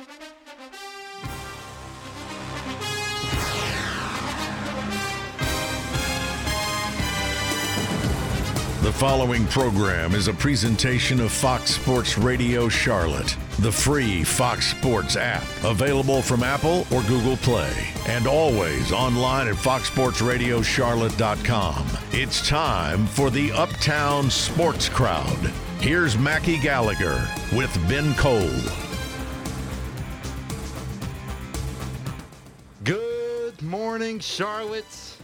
[0.00, 0.06] The
[8.92, 15.44] following program is a presentation of Fox Sports Radio Charlotte, the free Fox Sports app,
[15.64, 17.70] available from Apple or Google Play,
[18.06, 21.86] and always online at foxsportsradiocharlotte.com.
[22.12, 25.52] It's time for the Uptown Sports Crowd.
[25.80, 28.48] Here's Mackie Gallagher with Ben Cole.
[34.18, 35.16] Charlotte,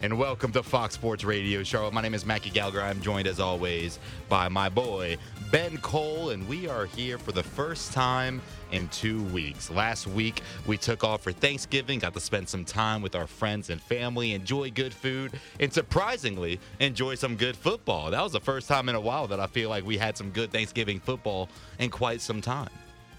[0.00, 1.92] and welcome to Fox Sports Radio Charlotte.
[1.92, 2.80] My name is Mackie Gallagher.
[2.80, 5.18] I'm joined, as always, by my boy
[5.50, 8.40] Ben Cole, and we are here for the first time
[8.72, 9.70] in two weeks.
[9.70, 13.68] Last week, we took off for Thanksgiving, got to spend some time with our friends
[13.68, 18.10] and family, enjoy good food, and surprisingly, enjoy some good football.
[18.10, 20.30] That was the first time in a while that I feel like we had some
[20.30, 21.48] good Thanksgiving football
[21.78, 22.70] in quite some time.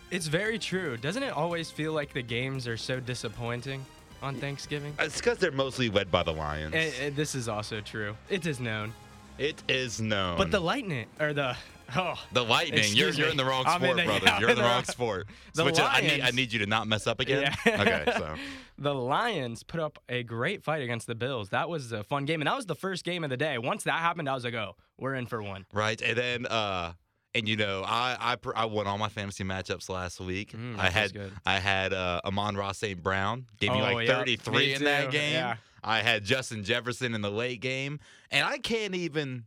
[0.09, 0.98] It's very true.
[0.98, 3.85] Doesn't it always feel like the games are so disappointing
[4.22, 4.94] on Thanksgiving?
[5.00, 6.74] It's because they're mostly led by the Lions.
[6.76, 8.16] Eh, eh, this is also true.
[8.30, 8.94] It is known.
[9.38, 10.38] it is known.
[10.38, 11.55] But the lightning or the
[11.96, 12.86] oh The Lightning.
[12.94, 14.26] You're, you're in the wrong sport, in the- brother.
[14.26, 15.28] yeah, you're in the the wrong sport.
[15.54, 15.84] The Switch it.
[15.84, 17.54] I need, I need you to not mess up again.
[17.66, 17.82] Yeah.
[17.82, 18.36] Okay, so
[18.78, 21.50] the Lions put up a great fight against the Bills.
[21.50, 23.58] That was a fun game, and that was the first game of the day.
[23.58, 25.66] Once that happened, I was like, oh, we're in for one.
[25.74, 26.94] right, and then uh,
[27.35, 30.51] and you know, I I, I won all my fantasy matchups last week.
[30.54, 31.18] Mm, I had.
[31.46, 33.01] I had uh, Amon-Ra St.
[33.01, 35.34] Brown gave me Oh, like yeah, 33 me in that game.
[35.34, 35.55] yeah.
[35.84, 39.46] I had Justin Jefferson in the late game, and I can't even.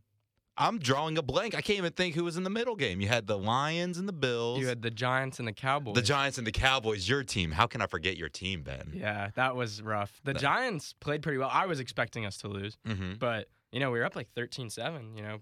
[0.57, 1.53] I'm drawing a blank.
[1.53, 3.01] I can't even think who was in the middle game.
[3.01, 4.59] You had the Lions and the Bills.
[4.61, 5.95] You had the Giants and the Cowboys.
[5.95, 7.09] the Giants and the Cowboys.
[7.09, 7.51] Your team.
[7.51, 8.91] How can I forget your team, Ben?
[8.93, 10.21] Yeah, that was rough.
[10.23, 11.49] The That- Giants played pretty well.
[11.51, 13.15] I was expecting us to lose, Mm-hmm.
[13.19, 15.17] but you know we were up like 13-7.
[15.17, 15.37] You know,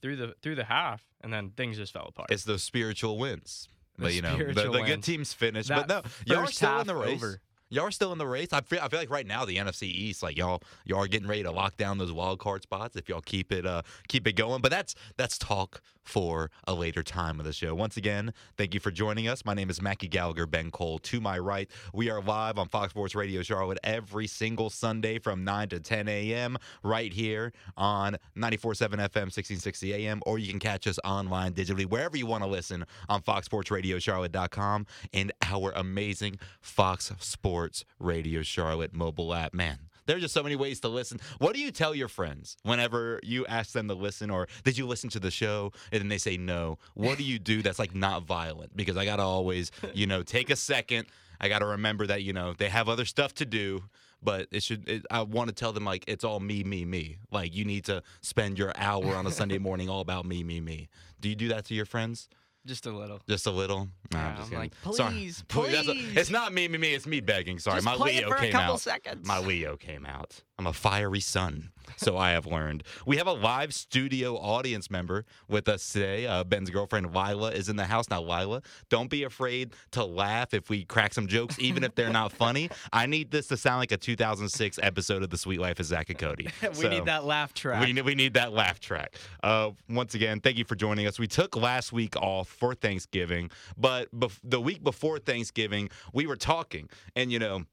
[0.00, 2.30] through the through the half, and then things just fell apart.
[2.30, 3.68] It's those spiritual wins.
[3.96, 5.68] The but you know, the, the good teams finish.
[5.68, 7.14] That but no, y'all are first still in the race.
[7.14, 7.40] over.
[7.72, 8.48] Y'all are still in the race.
[8.52, 11.26] I feel, I feel like right now the NFC East, like y'all, y'all are getting
[11.26, 14.34] ready to lock down those wild card spots if y'all keep it, uh, keep it
[14.34, 14.60] going.
[14.60, 17.74] But that's that's talk for a later time of the show.
[17.74, 19.46] Once again, thank you for joining us.
[19.46, 20.98] My name is Mackie Gallagher, Ben Cole.
[20.98, 25.42] To my right, we are live on Fox Sports Radio Charlotte every single Sunday from
[25.42, 26.58] 9 to 10 a.m.
[26.82, 30.20] right here on 94.7 FM, 1660 a.m.
[30.26, 35.32] Or you can catch us online digitally wherever you want to listen on FoxSportsRadioCharlotte.com and
[35.40, 37.61] our amazing Fox Sports
[37.98, 39.54] Radio Charlotte mobile app.
[39.54, 41.20] Man, there are just so many ways to listen.
[41.38, 44.86] What do you tell your friends whenever you ask them to listen, or did you
[44.86, 46.78] listen to the show and then they say no?
[46.94, 48.76] What do you do that's like not violent?
[48.76, 51.06] Because I gotta always, you know, take a second.
[51.40, 53.84] I gotta remember that you know they have other stuff to do.
[54.24, 54.88] But it should.
[54.88, 57.16] It, I want to tell them like it's all me, me, me.
[57.32, 60.60] Like you need to spend your hour on a Sunday morning all about me, me,
[60.60, 60.88] me.
[61.20, 62.28] Do you do that to your friends?
[62.66, 63.20] Just a little.
[63.28, 63.88] Just a little.
[64.12, 65.10] Nah, Yeah, I'm just I'm like, Sorry.
[65.12, 65.44] please, a-
[65.84, 66.16] please.
[66.16, 66.94] it's not me, me, me.
[66.94, 67.58] It's me begging.
[67.58, 68.80] Sorry, Just my Leo came a couple out.
[68.80, 69.26] seconds.
[69.26, 70.42] My Leo came out.
[70.58, 72.84] I'm a fiery son, so I have learned.
[73.06, 76.26] We have a live studio audience member with us today.
[76.26, 78.20] Uh, Ben's girlfriend Lila is in the house now.
[78.22, 78.60] Lila,
[78.90, 82.68] don't be afraid to laugh if we crack some jokes, even if they're not funny.
[82.92, 86.10] I need this to sound like a 2006 episode of The Suite Life of Zack
[86.10, 86.48] and Cody.
[86.62, 87.84] we So- need that laugh track.
[87.84, 89.16] we need, we need that laugh track.
[89.42, 91.18] Uh, once again, thank you for joining us.
[91.18, 96.36] We took last week off for Thanksgiving, but bef- the week before Thanksgiving, we were
[96.36, 97.64] talking, and you know.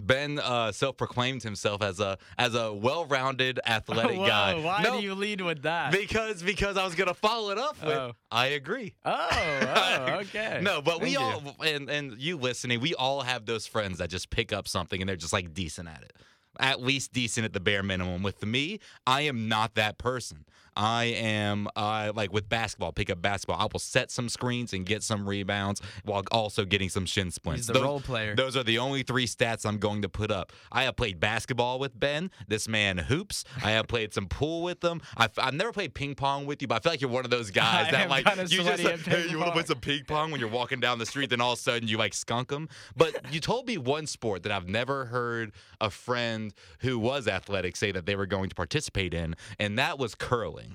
[0.00, 4.54] Ben uh, self-proclaimed himself as a as a well-rounded athletic Whoa, guy.
[4.62, 5.92] Why no, do you lead with that?
[5.92, 8.12] because because I was gonna follow it up with Oh.
[8.30, 8.94] I agree.
[9.04, 10.60] oh, oh, okay.
[10.62, 11.50] No, but we Thank you.
[11.50, 15.00] all and and you listening, we all have those friends that just pick up something
[15.00, 16.12] and they're just like decent at it.
[16.58, 18.22] At least decent at the bare minimum.
[18.22, 20.44] With me, I am not that person.
[20.80, 23.60] I am uh, like with basketball, pick up basketball.
[23.60, 27.60] I will set some screens and get some rebounds while also getting some shin splints.
[27.60, 28.34] He's the Those- role player.
[28.34, 30.54] Those are the only three stats I'm going to put up.
[30.72, 32.30] I have played basketball with Ben.
[32.48, 33.44] This man hoops.
[33.62, 35.02] I have played some pool with him.
[35.18, 37.30] I've, I've never played ping pong with you, but I feel like you're one of
[37.30, 40.04] those guys I that like you just like, hey, you want to play some ping
[40.06, 42.48] pong when you're walking down the street, then all of a sudden you like skunk
[42.48, 42.70] them.
[42.96, 47.76] But you told me one sport that I've never heard a friend who was athletic
[47.76, 50.69] say that they were going to participate in, and that was curling.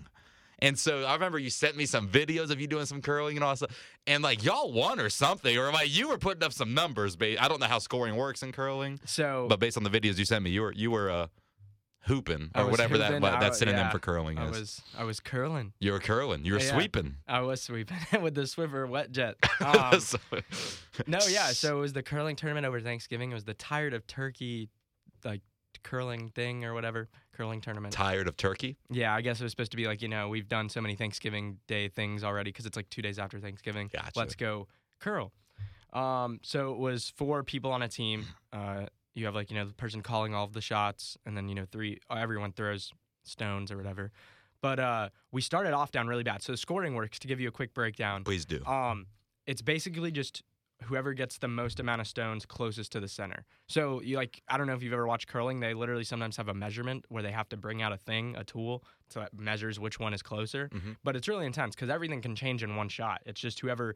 [0.66, 3.44] And so I remember you sent me some videos of you doing some curling and
[3.44, 3.72] all that stuff.
[4.08, 7.16] And like y'all won or something, or like you were putting up some numbers.
[7.16, 10.18] Ba- I don't know how scoring works in curling, So but based on the videos
[10.18, 11.28] you sent me, you were you were uh,
[12.06, 14.60] hooping or whatever hooping, that I that synonym yeah, for curling I is.
[14.60, 15.74] was I was curling.
[15.80, 16.46] you were curling.
[16.46, 16.74] You were Yeah.
[16.74, 17.16] sweeping.
[17.28, 19.36] I was sweeping with the Swiffer wet jet.
[19.62, 20.00] Um,
[21.08, 21.48] no, yeah.
[21.48, 23.32] So it was the curling tournament over Thanksgiving.
[23.32, 24.70] It was the tired of turkey,
[25.24, 25.42] like
[25.84, 27.94] curling thing or whatever curling tournament.
[27.94, 28.78] tired of turkey.
[28.90, 30.96] Yeah, I guess it was supposed to be like you know we've done so many
[30.96, 33.90] Thanksgiving Day things already because it's like two days after Thanksgiving.
[33.94, 34.12] Gotcha.
[34.16, 34.68] Let's go
[35.00, 35.32] curl.
[35.94, 38.26] Um, so it was four people on a team.
[38.52, 41.48] Uh, you have like you know the person calling all of the shots, and then
[41.50, 42.00] you know three.
[42.10, 42.92] uh, Everyone throws
[43.24, 44.12] stones or whatever.
[44.62, 46.42] But uh, we started off down really bad.
[46.42, 47.20] So the scoring works.
[47.20, 48.64] To give you a quick breakdown, Please do.
[48.66, 49.06] um,
[49.46, 50.44] it's basically just
[50.86, 53.46] whoever gets the most amount of stones closest to the center.
[53.68, 55.60] So you like I don't know if you've ever watched curling.
[55.60, 58.44] They literally sometimes have a measurement where they have to bring out a thing, a
[58.44, 60.70] tool, so that measures which one is closer.
[60.70, 60.98] Mhm.
[61.04, 63.22] But it's really intense because everything can change in one shot.
[63.26, 63.96] It's just whoever,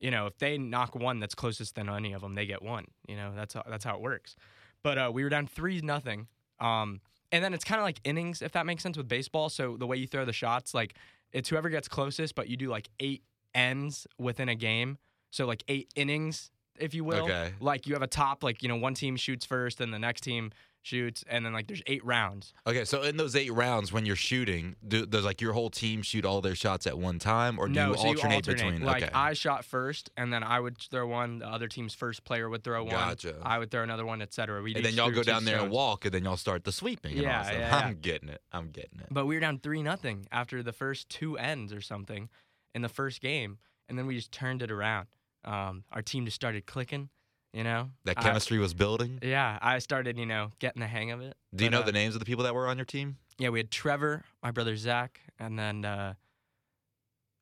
[0.00, 2.86] you know, if they knock one that's closest than any of them, they get one.
[3.08, 4.36] You know, that's how, that's how it works.
[4.82, 6.28] But uh, we were down three nothing.
[6.60, 7.00] Um,
[7.32, 9.48] and then it's kind of like innings, if that makes sense with baseball.
[9.48, 10.94] So the way you throw the shots, like
[11.32, 13.24] it's whoever gets closest, but you do like eight
[13.54, 14.98] ends within a game.
[15.36, 17.24] So like eight innings, if you will.
[17.24, 17.52] Okay.
[17.60, 20.22] Like you have a top, like you know, one team shoots first, and the next
[20.22, 20.50] team
[20.80, 22.54] shoots, and then like there's eight rounds.
[22.66, 26.00] Okay, so in those eight rounds, when you're shooting, do, does like your whole team
[26.00, 28.56] shoot all their shots at one time, or do no, you so alternate, you alternate.
[28.56, 28.82] between?
[28.82, 29.12] Like okay.
[29.12, 31.40] I shot first, and then I would throw one.
[31.40, 32.92] The other team's first player would throw one.
[32.92, 33.36] Gotcha.
[33.42, 34.62] I would throw another one, etc.
[34.62, 36.06] We and then y'all go down there and walk.
[36.06, 37.18] and then y'all start the sweeping.
[37.18, 37.76] and all Yeah, yeah, yeah.
[37.76, 38.40] I'm getting it.
[38.52, 39.08] I'm getting it.
[39.10, 42.30] But we were down three nothing after the first two ends or something
[42.74, 43.58] in the first game,
[43.90, 45.08] and then we just turned it around.
[45.46, 47.08] Um, our team just started clicking,
[47.52, 47.90] you know.
[48.04, 49.18] That I- chemistry was building.
[49.22, 51.36] yeah, I started, you know, getting the hang of it.
[51.54, 53.16] Do you But, know uh, the names of the people that were on your team?
[53.38, 56.14] Yeah, we had Trevor, my brother Zach, and then uh,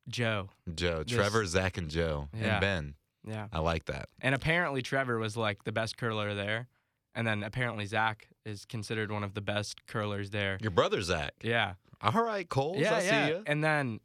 [0.07, 0.49] Joe.
[0.73, 2.53] Joe, This- Trevor, Zach, and Joe, Yeah.
[2.53, 2.95] and Ben.
[3.27, 4.09] Yeah, I like that.
[4.21, 6.67] and apparently Trevor was like the best curler there,
[7.15, 10.59] and then apparently Zach is considered one of the best curlers there.
[10.61, 11.33] Your brother Zach.
[11.41, 12.75] Yeah, All right, Cole.
[12.77, 13.25] yeah, I yeah.
[13.27, 13.43] see you.
[13.47, 13.99] And then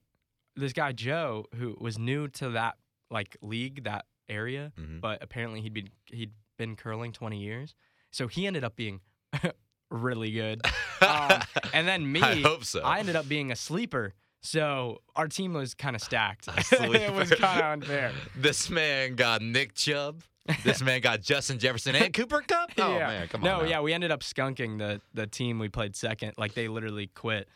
[0.57, 2.77] this guy Joe, who was new to that
[3.11, 5.01] like league, that area, Mhm.
[5.01, 7.75] but apparently he'd been he'd been curling 20 years,
[8.11, 9.01] so he ended up being
[9.91, 10.61] really good.
[11.01, 11.41] Um,
[11.75, 12.81] and then me, I hope so.
[12.83, 14.15] I ended up being a sleeper.
[14.43, 16.49] So our team was kind of stacked.
[16.73, 18.13] It was kind of unfair.
[18.35, 20.23] This man got Nick Chubb.
[20.65, 22.71] This man got Justin Jefferson and Cooper Kupp.
[22.79, 23.07] Oh yeah.
[23.07, 23.63] man, come no, on.
[23.65, 23.69] now.
[23.69, 26.33] yeah, we ended up skunking the the team we played second.
[26.39, 27.49] Like they literally quit.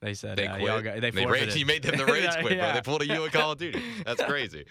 [0.00, 0.84] They said They uh, quit.
[0.84, 1.56] got- they rage, forfeited.
[1.56, 2.72] you made them the rage quit, bro.
[2.72, 3.80] They pulled a you in Call of Duty.
[4.04, 4.64] That's crazy.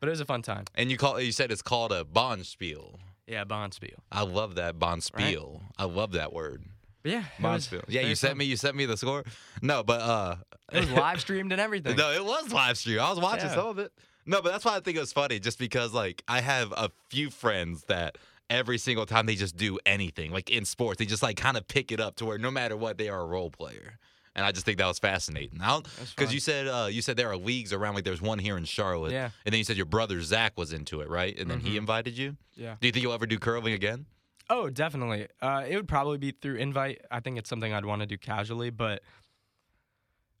[0.00, 0.64] But it was a fun time.
[0.74, 2.96] And you call you said it's called a Bonspiel.
[3.26, 3.96] Yeah, Bonspiel.
[4.10, 5.60] I love that Bonspiel.
[5.78, 6.64] I love that word.
[7.02, 7.84] But yeah, Bonspiel.
[7.88, 8.38] Yeah, you sent fun.
[8.38, 9.24] me you sent me the score.
[9.62, 10.36] No, but uh
[10.72, 11.96] It was live streamed and everything.
[11.98, 13.00] No, it was live stream.
[13.00, 13.54] I was watching Yeah.
[13.54, 13.92] some of it.
[14.26, 16.90] No, but that's why I think it was funny, just because like I have a
[17.08, 18.16] few friends that
[18.48, 21.66] every single time they just do anything, like in sports, they just like kind of
[21.68, 23.98] pick it up to where no matter what, they are a role player.
[24.36, 25.58] And I just think that was fascinating.
[26.16, 28.64] Because you said uh, you said there are leagues around, like there's one here in
[28.64, 29.30] Charlotte, Yeah.
[29.44, 31.36] and then you said your brother Zach was into it, right?
[31.38, 31.78] And then he Mhm.
[31.78, 32.36] invited you.
[32.54, 32.76] Yeah.
[32.80, 34.06] Do you think you'll ever do curling again?
[34.48, 35.26] Oh, definitely.
[35.40, 37.00] Uh, it would probably be through invite.
[37.10, 39.02] I think it's something I'd want to do casually, but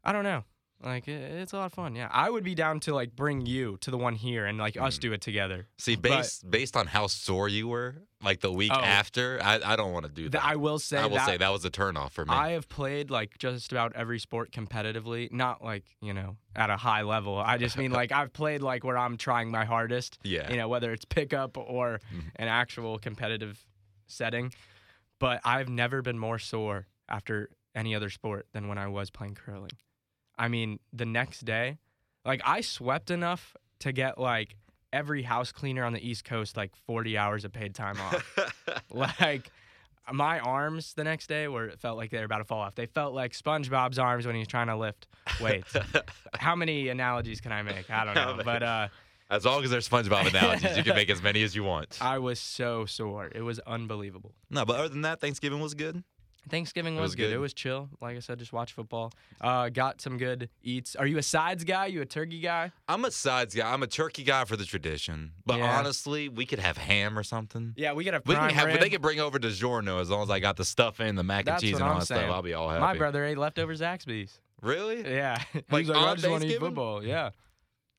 [0.04, 0.44] I don't know.
[0.82, 1.94] Like it, it's a lot of fun.
[1.94, 4.76] Yeah, I would be down to like bring you to the one here and like
[4.80, 5.00] us Mm.
[5.00, 5.66] do it together.
[5.78, 8.80] See, But- based based on how sore you were, like the week Oh.
[8.80, 10.44] after, I, I don't want to do Th- that.
[10.44, 12.32] I will say I will that say that was a turnoff for me.
[12.32, 16.78] I have played like just about every sport competitively, not like you know at a
[16.78, 17.36] high level.
[17.38, 20.18] I just mean like I've played like where I'm trying my hardest.
[20.24, 20.50] yeah.
[20.50, 22.30] You know whether it's pickup or Mhm.
[22.36, 23.62] an actual competitive
[24.06, 24.52] setting,
[25.18, 29.34] but I've never been more sore after any other sport than when I was playing
[29.34, 29.70] curling.
[30.40, 31.76] I mean, the next day,
[32.24, 34.56] like I swept enough to get like
[34.90, 38.38] every house cleaner on the East Coast like 40 hours of paid time off.
[38.90, 39.50] like
[40.10, 42.74] my arms the next day were it felt like they were about to fall off.
[42.74, 45.08] They felt like SpongeBob's arms when he was trying to lift
[45.42, 45.76] weights.
[46.34, 47.90] How many analogies can I make?
[47.90, 48.88] I don't know, but uh,
[49.28, 51.98] As long as there's SpongeBob analogies, you can make as many as you want.
[52.00, 53.30] I was so sore.
[53.34, 54.32] It was unbelievable.
[54.48, 56.02] No, but other than that, Thanksgiving was good.
[56.48, 57.32] Thanksgiving was, was good.
[57.32, 57.88] It was chill.
[58.00, 59.12] Like I said, just watch football.
[59.40, 60.96] Uh, got some good eats.
[60.96, 61.86] Are you a sides guy?
[61.86, 62.72] You a turkey guy?
[62.88, 63.70] I'm a sides guy.
[63.70, 65.32] I'm a turkey guy for the tradition.
[65.44, 65.78] But Yeah.
[65.78, 67.74] honestly, we could have ham or something.
[67.76, 68.66] Yeah, we got a We can have.
[68.66, 68.80] rib.
[68.80, 71.40] They can bring over DiGiorno as long as I got the stuff in, the mac
[71.40, 72.20] and That's cheese, and all I'm that saying.
[72.22, 72.34] stuff.
[72.34, 72.80] I'll be all happy.
[72.80, 74.40] My brother ate leftover Zaxby's.
[74.62, 75.02] Really?
[75.10, 77.04] Yeah, Like, like, I on just want to eat football.
[77.04, 77.30] Yeah,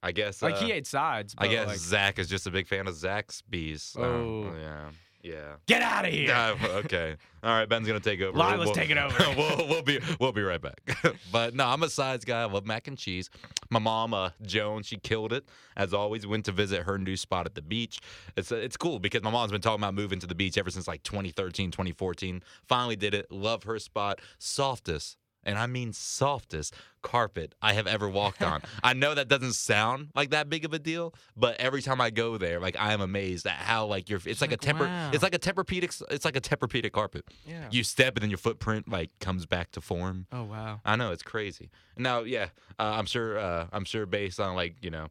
[0.04, 0.42] I guess.
[0.42, 1.36] like uh, he ate sides.
[1.38, 3.96] I guess like, Zach is just a big fan of Zaxby's.
[3.98, 4.52] Oh.
[4.60, 4.90] yeah.
[5.24, 5.56] Yeah.
[5.68, 6.28] get out of here.
[6.28, 7.16] Yeah, okay.
[7.44, 8.38] All right, Ben's gonna take over.
[8.38, 9.18] Lila's taking over.
[9.38, 10.80] we'll, we'll be we'll be right back.
[11.32, 12.42] but no, I'm a sides guy.
[12.42, 13.30] I love mac and cheese.
[13.70, 16.28] My mom, uh, Joan, she killed it as always.
[16.28, 18.00] Went to visit her new spot at the beach.
[18.38, 20.70] It's uh, it's cool because my mom's been talking about moving to the beach ever
[20.70, 22.44] since like 2013, 2014.
[22.68, 23.32] Finally did it.
[23.32, 24.20] Love her spot.
[24.38, 25.18] Softest.
[25.44, 28.62] And I mean softest carpet I have ever walked on.
[28.84, 32.10] I know that doesn't sound like that big of a deal, but every time I
[32.10, 34.86] go there, like I am amazed at how like your it's like, like, a temper
[34.86, 35.12] wow.
[35.14, 37.26] it's like a Tempur-Pedic it's like a Tempur-Pedic carpet.
[37.46, 37.68] Yeah.
[37.72, 40.28] You step and then your footprint like comes back to form.
[40.32, 40.80] oh wow.
[40.86, 41.72] I know it's crazy.
[41.98, 43.38] Now, yeah, uh, I'm sure.
[43.38, 45.08] Uh, I'm sure based on like you know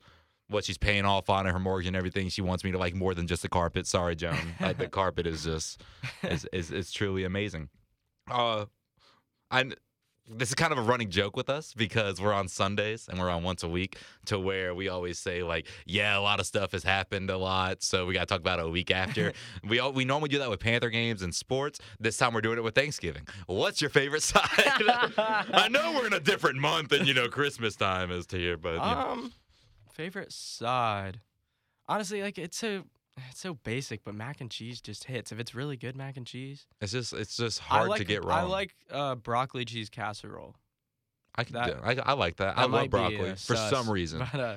[0.48, 2.28] what she's paying off on her mortgage and everything.
[2.28, 3.86] She wants me to like more than just the carpet.
[3.86, 4.36] Sorry, Joan.
[4.60, 5.82] like the carpet is just
[6.22, 7.68] is is, is truly amazing.
[8.30, 8.66] Uh,
[9.50, 9.70] I
[10.32, 13.30] this is kind of a running joke with us because we're on Sundays and we're
[13.30, 16.72] on once a week to where we always say like, yeah, a lot of stuff
[16.72, 19.32] has happened a lot, so we got to talk about it a week after.
[19.68, 21.80] we all, we normally do that with Panther games and sports.
[21.98, 23.26] This time we're doing it with Thanksgiving.
[23.46, 24.42] What's your favorite side?
[24.56, 28.74] I know we're in a different month and you know Christmas time is here, but
[28.74, 28.84] you know.
[28.84, 29.32] Um,
[29.92, 31.20] favorite side.
[31.88, 32.84] Honestly, like it's so
[33.30, 35.32] it's so basic, but mac and cheese just hits.
[35.32, 38.24] If it's really good mac and cheese, it's just it's just hard like, to get
[38.24, 38.38] wrong.
[38.38, 40.54] I like uh, broccoli cheese casserole.
[41.34, 42.58] I can that- do, I, I like that.
[42.58, 44.18] I love broccoli for sus, some reason.
[44.32, 44.56] But uh,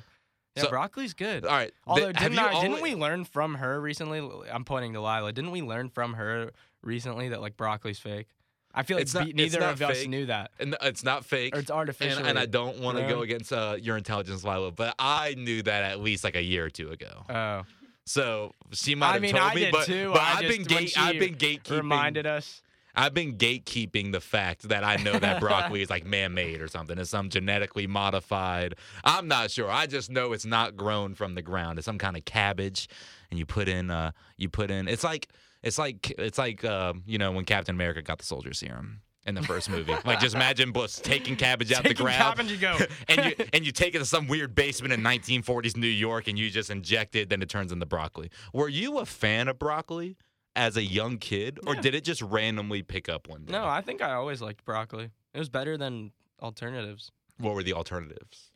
[0.56, 1.44] yeah, So- broccoli's good.
[1.44, 1.72] All right.
[1.86, 4.20] Although have didn't, I, didn't we learn from her recently?
[4.50, 5.32] I'm pointing to Lila.
[5.32, 6.50] Didn't we learn from her
[6.82, 8.28] recently that like broccoli's fake?
[8.74, 10.50] I feel like not- be- neither of us knew that.
[10.58, 11.54] And it's not fake.
[11.56, 12.18] Or it's artificial.
[12.18, 15.34] and, and I don't want to you go against uh, your intelligence, Lila, but I
[15.38, 17.24] knew that at least like a year or two ago.
[17.28, 17.62] Oh,
[18.06, 20.10] So she might I have mean, told I me, but, too.
[20.12, 21.76] but I I've been when gate, she I've been gatekeeping.
[21.78, 22.62] reminded us.
[22.96, 26.96] I've been gatekeeping the fact that I know that broccoli is like man-made or something.
[26.96, 28.76] It's some genetically modified.
[29.02, 29.68] I'm not sure.
[29.68, 31.78] I just know it's not grown from the ground.
[31.78, 32.88] It's some kind of cabbage,
[33.30, 33.90] and you put in.
[33.90, 34.86] Uh, you put in.
[34.86, 35.28] It's like.
[35.62, 36.12] It's like.
[36.18, 36.64] It's like.
[36.64, 39.94] Uh, you know when Captain America got the soldier serum in the first movie.
[40.04, 42.16] like just imagine Bush taking cabbage out the ground.
[42.36, 42.76] cabbage, you go.
[43.08, 46.38] and you and you take it to some weird basement in 1940s New York and
[46.38, 48.30] you just inject it, then it turns into broccoli.
[48.52, 50.16] Were you a fan of broccoli
[50.56, 51.80] as a young kid, or Yeah.
[51.80, 53.52] did it just randomly pick up one day?
[53.52, 55.10] No, I think I always liked broccoli.
[55.32, 57.10] It was better than alternatives.
[57.38, 58.52] What were the alternatives?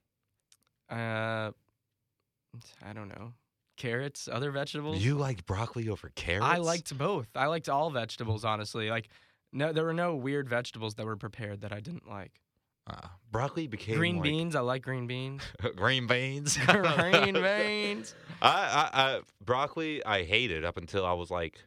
[0.91, 1.51] Uh,
[2.85, 3.33] I don't know.
[3.77, 4.99] Carrots, other vegetables.
[5.05, 6.47] You liked broccoli over carrots?
[6.47, 7.29] I liked both.
[7.35, 8.91] I liked all vegetables, honestly.
[8.91, 9.09] Like,
[9.52, 12.40] no, there were no weird vegetables that were prepared that I didn't like.
[12.88, 15.43] uh, broccoli became green like- beans, I like green beans.
[15.76, 16.57] green beans.
[16.67, 18.14] green beans.
[18.43, 21.59] I, I, I broccoli I hated up until I was like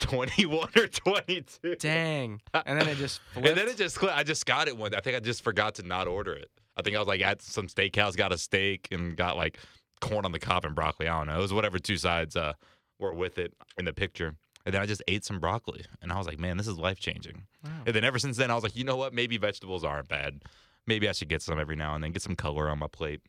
[0.00, 1.76] 21 or 22.
[1.76, 2.40] Dang.
[2.52, 4.02] And then it just And then it just.
[4.02, 4.94] I just got it one.
[4.94, 6.50] I think I just forgot to not order it.
[6.76, 9.58] I think I was like at some steakhouse, got a steak, and got like
[10.00, 11.06] corn on the cob and broccoli.
[11.06, 11.38] I don't know.
[11.38, 12.54] It was whatever two sides uh,
[12.98, 14.34] were with it in the picture.
[14.64, 17.00] And then I just ate some broccoli, and I was like, man, this is life
[17.00, 17.46] changing.
[17.64, 17.70] Wow.
[17.86, 19.12] And then ever since then, I was like, you know what?
[19.12, 20.42] Maybe vegetables aren't bad.
[20.86, 23.22] Maybe I should get some every now and then, get some color on my plate.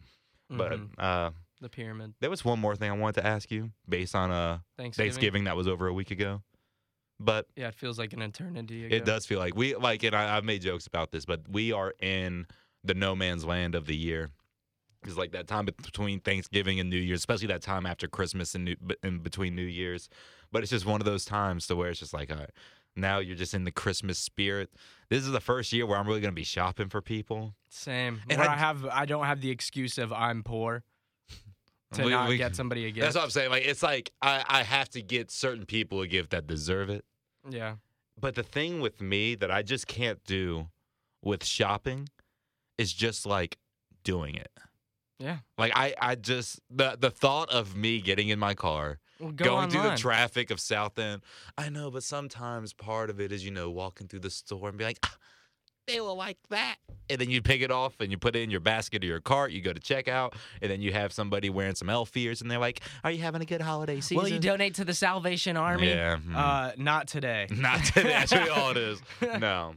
[0.49, 0.89] But Mhm.
[0.99, 2.13] uh, the pyramid.
[2.19, 5.11] there was one more thing I wanted to ask you based on uh, Thanksgiving.
[5.11, 6.43] Thanksgiving that was over a week ago.
[7.19, 8.95] But Yeah, it feels like an eternity ago.
[8.95, 11.71] it does feel like we like, and I, I've made jokes about this, but we
[11.71, 12.45] are in
[12.83, 14.29] the no man's land of the year.
[15.03, 18.65] Because like that time between Thanksgiving and New Year's, especially that time after Christmas and
[18.65, 20.09] New, in between New Year's,
[20.51, 22.49] but it's just one of those times to where it's just like, all right,
[22.95, 24.69] now you're just in the Christmas spirit.
[25.09, 27.53] This is the first year where I'm really gonna be shopping for people.
[27.69, 28.21] Same.
[28.29, 30.83] And Where I- I, have, I don't have the excuse of I'm poor
[31.93, 33.03] to We- not we- get somebody a gift.
[33.03, 33.49] That's what I'm saying.
[33.51, 37.03] Like it's like I, I have to get certain people a gift that deserve it.
[37.49, 37.75] yeah.
[38.19, 40.67] But the thing with me that I just can't do
[41.23, 42.09] with shopping
[42.77, 43.57] is just like
[44.03, 44.51] doing it.
[45.19, 45.37] Yeah.
[45.57, 49.45] Like I, I just the the thought of me getting in my car, Well, go
[49.45, 51.21] going through the traffic of South End.
[51.57, 54.77] I know, but sometimes part of it is you know walking through the store and
[54.77, 55.15] be like, ah,
[55.87, 56.77] they will like that,
[57.09, 59.19] and then you pick it off and you put it in your basket or your
[59.19, 59.51] cart.
[59.51, 62.57] You go to checkout, and then you have somebody wearing some elf ears, and they're
[62.57, 65.89] like, "Are you having a good holiday season?" Will you donate to the Salvation Army?
[65.89, 66.17] Yeah.
[66.17, 66.35] mhm.
[66.35, 67.47] Uh, not today.
[67.51, 68.09] Not today.
[68.09, 69.01] That's really all it is.
[69.39, 69.75] No.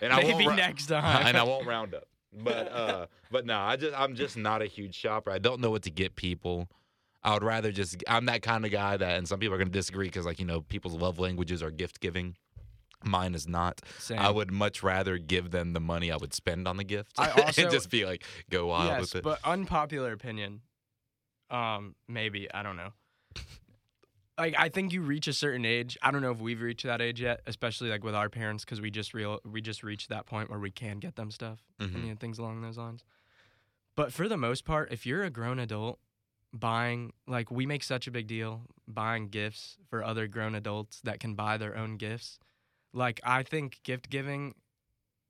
[0.00, 1.26] And I Maybe won't ra- next time.
[1.26, 2.04] and I won't round up.
[2.36, 5.30] But uh, but no, I just I'm just not a huge shopper.
[5.30, 6.68] I don't know what to get people.
[7.22, 9.70] I would rather just I'm that kind of guy that, and some people are gonna
[9.70, 12.36] disagree because like you know people's love languages are gift giving.
[13.02, 13.82] Mine is not.
[13.98, 14.18] Same.
[14.18, 17.30] I would much rather give them the money I would spend on the gift I
[17.42, 19.24] also- and just be like, go wild yes, with it.
[19.24, 20.62] but unpopular opinion.
[21.50, 22.92] Um, maybe I don't know.
[24.36, 25.96] Like I think you reach a certain age.
[26.02, 28.80] I don't know if we've reached that age yet, especially like with our parents, because
[28.80, 31.94] we just real we just reached that point where we can get them stuff Mhm.
[31.94, 33.04] and you know, things along those lines.
[33.96, 36.00] But for the most part, if you're a grown adult
[36.52, 41.18] buying like we make such a big deal buying gifts for other grown adults that
[41.20, 42.38] can buy their own gifts.
[42.92, 44.54] Like I think gift giving,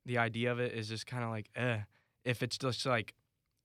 [0.06, 1.80] the idea of it is just kind of like, eh,
[2.24, 3.14] if it's just like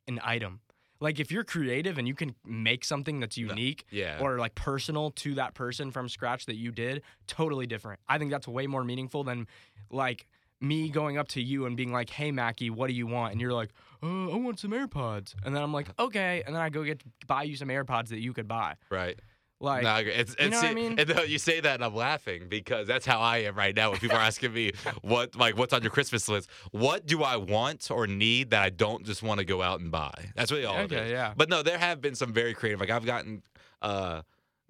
[0.07, 0.61] an item.
[0.99, 4.19] Like if you're creative and you can make something that's unique yeah.
[4.19, 7.99] or like personal to that person from scratch that you did, totally different.
[8.07, 9.47] I think that's way more meaningful than
[9.89, 10.27] like
[10.61, 13.39] me going up to you and being like, "Hey Mackie, what do you want?" and
[13.39, 13.69] you're like,
[14.03, 17.01] "Uh, I want some AirPods." And then I'm like, "Okay." And then I go get
[17.27, 18.75] buy you some AirPods that you could buy.
[18.89, 19.19] right.
[19.61, 20.13] Like, no, I agree.
[20.13, 20.99] It's, you it's, know what I mean?
[20.99, 23.99] and, you say that and I'm laughing because that's how I am right now when
[23.99, 26.49] people are asking me what like what's on your Christmas list.
[26.71, 29.91] What do I want or need that I don't just want to go out and
[29.91, 30.13] buy?
[30.35, 31.11] That's really all it Okay, is.
[31.11, 31.33] yeah.
[31.35, 32.79] But no, there have been some very creative.
[32.79, 33.43] Like I've gotten
[33.81, 34.21] uh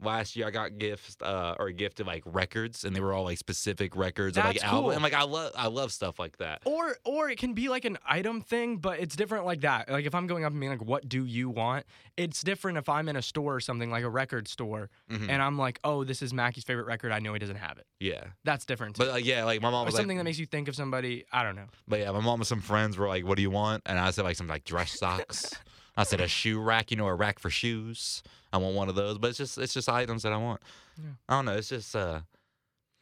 [0.01, 3.37] last year I got gifts uh or gifted like records and they were all like
[3.37, 6.61] specific records or like That's album and like I love I love stuff like that.
[6.65, 9.89] Or or it can be like an item thing, but it's different like that.
[9.89, 11.85] Like if I'm going up and being like, "What do you want?"
[12.17, 15.29] It's different if I'm in a store or something like a record store, Mhm.
[15.29, 17.11] and I'm like, "Oh, this is Mackie's favorite record.
[17.11, 18.23] I know he doesn't have it." Yeah.
[18.43, 18.95] That's different.
[18.95, 19.03] Too.
[19.03, 20.75] But like yeah, like my mom or was something like that makes you think of
[20.75, 21.25] somebody.
[21.31, 21.67] I don't know.
[21.87, 24.11] But yeah, my mom and some friends were like, "What do you want?" And I
[24.11, 25.51] said like some like dress socks.
[25.99, 28.23] I said a shoe rack, you know, a rack for shoes.
[28.53, 29.17] I want one of those.
[29.17, 30.61] But it's just it's just items that I want.
[30.97, 31.11] Yeah.
[31.27, 31.55] I don't know.
[31.57, 32.21] It's just uh.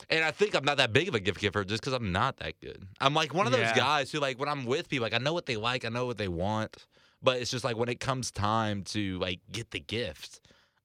[0.09, 2.37] And I think I'm not that big of a gift giver just because I'm not
[2.37, 2.85] that good.
[3.01, 3.75] I'm like one of those Yeah.
[3.75, 6.05] guys who like when I'm with people, like I know what they like, I know
[6.05, 6.85] what they want,
[7.23, 10.39] but it's just like when it comes time to like get the gift.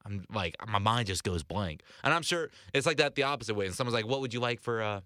[0.06, 3.54] I'm like my mind just goes blank, and I'm sure it's like that the opposite
[3.54, 3.66] way.
[3.66, 5.00] And someone's like, "What would you like for uh,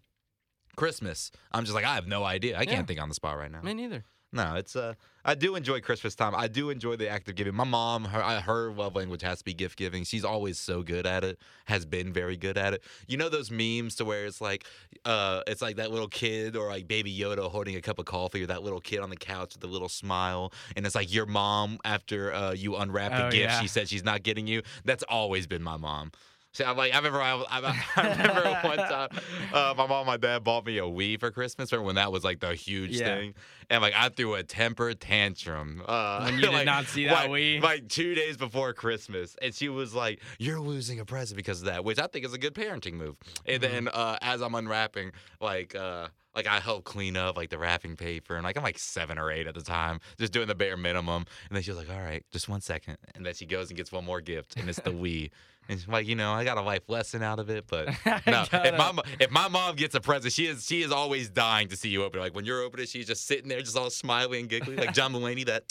[0.76, 2.56] Christmas?" I'm just like, I have no idea.
[2.56, 2.74] I Yeah.
[2.76, 3.60] can't think on the spot right now.
[3.60, 4.04] Me neither.
[4.36, 6.36] No, it's uh I do enjoy Christmas time.
[6.36, 7.52] I do enjoy the act of giving.
[7.54, 10.04] My mom, her her love language has to be gift giving.
[10.04, 11.38] She's always so good at it.
[11.64, 12.82] Has been very good at it.
[13.08, 14.64] You know those memes to where it's like
[15.04, 18.42] uh it's like that little kid or like baby Yoda holding a cup of coffee
[18.44, 21.26] or that little kid on the couch with a little smile and it's like your
[21.26, 23.60] mom after uh you unwrap the Oh, gift yeah.
[23.60, 24.62] she said she's not getting you.
[24.84, 26.12] That's always been my mom.
[26.56, 29.08] So I'm like, I remember, I, I, I remember one time,
[29.52, 31.70] uh, my mom, and my dad bought me a Wii for Christmas.
[31.70, 33.04] Remember when that was like the huge Yeah.
[33.18, 33.34] thing?
[33.68, 35.82] And like, I threw a temper tantrum.
[35.86, 37.62] Uh, When you did like, not see that like, Wii?
[37.62, 41.66] Like two days before Christmas, and she was like, "You're losing a present because of
[41.66, 43.16] that," which I think is a good parenting move.
[43.44, 43.72] And Mm-hmm.
[43.74, 45.74] then uh, as I'm unwrapping, like.
[45.74, 49.18] Uh, like I help clean up like the wrapping paper, and like I'm like seven
[49.18, 51.24] or eight at the time, just doing the bare minimum.
[51.48, 52.98] And then she was like, "All right, just one second.
[53.14, 55.30] And then she goes and gets one more gift, and it's the Wii.
[55.68, 57.86] And she's like, you know, I got a life lesson out of it, but
[58.26, 58.44] no.
[58.52, 61.76] if my if my mom gets a present, she is she is always dying to
[61.76, 62.22] see you open it.
[62.22, 64.92] Like when you're opening it, she's just sitting there, just all smiley and giggly, like
[64.92, 65.64] John Mulaney, that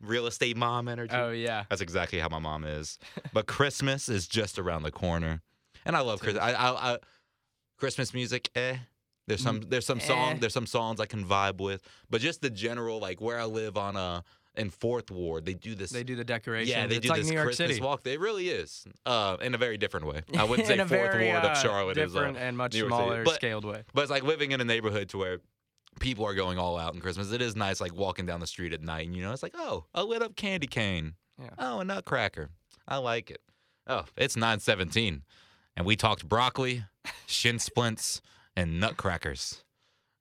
[0.00, 1.14] real estate mom energy.
[1.14, 1.64] Oh yeah.
[1.68, 2.98] That's exactly how my mom is.
[3.32, 5.42] But Christmas is just around the corner,
[5.84, 6.42] and I love Christmas.
[6.42, 6.98] I, I, I,
[7.76, 8.76] Christmas music, eh.
[9.26, 10.36] There's some there's some song eh.
[10.40, 13.76] there's some songs I can vibe with, but just the general like where I live
[13.76, 14.22] on uh
[14.56, 15.90] in Fourth Ward, they do this.
[15.90, 16.70] They do the decorations.
[16.70, 17.80] yeah, they it's do like this New York Christmas City.
[17.80, 18.06] walk.
[18.06, 20.22] It really is, uh, in a very different way.
[20.36, 23.24] I wouldn't say Fourth very, Ward uh, of Charlotte is uh, different and much smaller
[23.24, 23.84] But- scaled way.
[23.94, 25.38] but it's like living in a neighborhood to where
[26.00, 27.32] people are going all out in Christmas.
[27.32, 29.54] It is nice, like walking down the street at night, and you know, it's like,
[29.56, 31.14] oh, a lit up candy cane.
[31.40, 31.50] Yeah.
[31.58, 32.50] Oh, a nutcracker.
[32.88, 33.40] I like it.
[33.86, 35.22] Oh, it's nine seventeen,
[35.76, 36.84] and we talked broccoli,
[37.26, 38.20] shin splints,
[38.56, 39.64] and nutcrackers.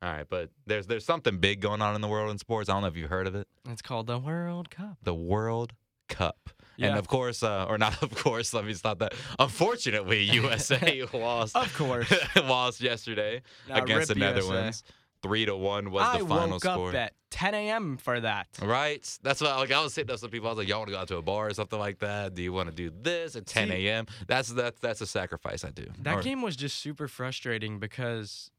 [0.01, 2.69] All right, but there's there's something big going on in the world in sports.
[2.69, 3.47] I don't know if you've heard of it.
[3.69, 4.97] It's called the World Cup.
[5.03, 5.73] The World
[6.07, 6.49] Cup.
[6.81, 9.13] And of course, uh, or not of course, let me stop that.
[9.38, 11.55] Unfortunately, USA lost.
[11.57, 12.12] Of course.
[12.38, 14.35] lost yesterday Now, against the rip USA.
[14.49, 14.83] Netherlands.
[15.21, 16.89] Three to one was I the final woke score.
[16.91, 17.97] up at 10 a.m.
[17.97, 18.47] for that.
[18.62, 19.05] Right.
[19.21, 20.47] That's what like I was sitting up some people.
[20.47, 22.35] I was like, y'all want to go out to a bar or something like that?
[22.35, 24.05] Do you want to do this at 10 a.m.?
[24.27, 25.88] That's that's that's a sacrifice I do.
[26.03, 28.49] That Or- game was just super frustrating because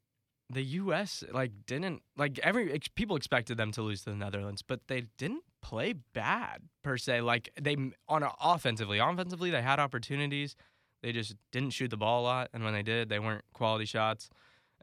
[0.50, 1.22] the U.S.
[1.32, 5.04] like didn't like every ex- people expected them to lose to the Netherlands, but they
[5.16, 7.20] didn't play bad per se.
[7.20, 7.76] Like they
[8.08, 10.56] on a, offensively, offensively they had opportunities,
[11.02, 13.84] they just didn't shoot the ball a lot, and when they did, they weren't quality
[13.84, 14.28] shots.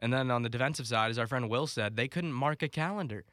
[0.00, 2.68] And then on the defensive side, as our friend Will said, they couldn't mark a
[2.68, 3.24] calendar.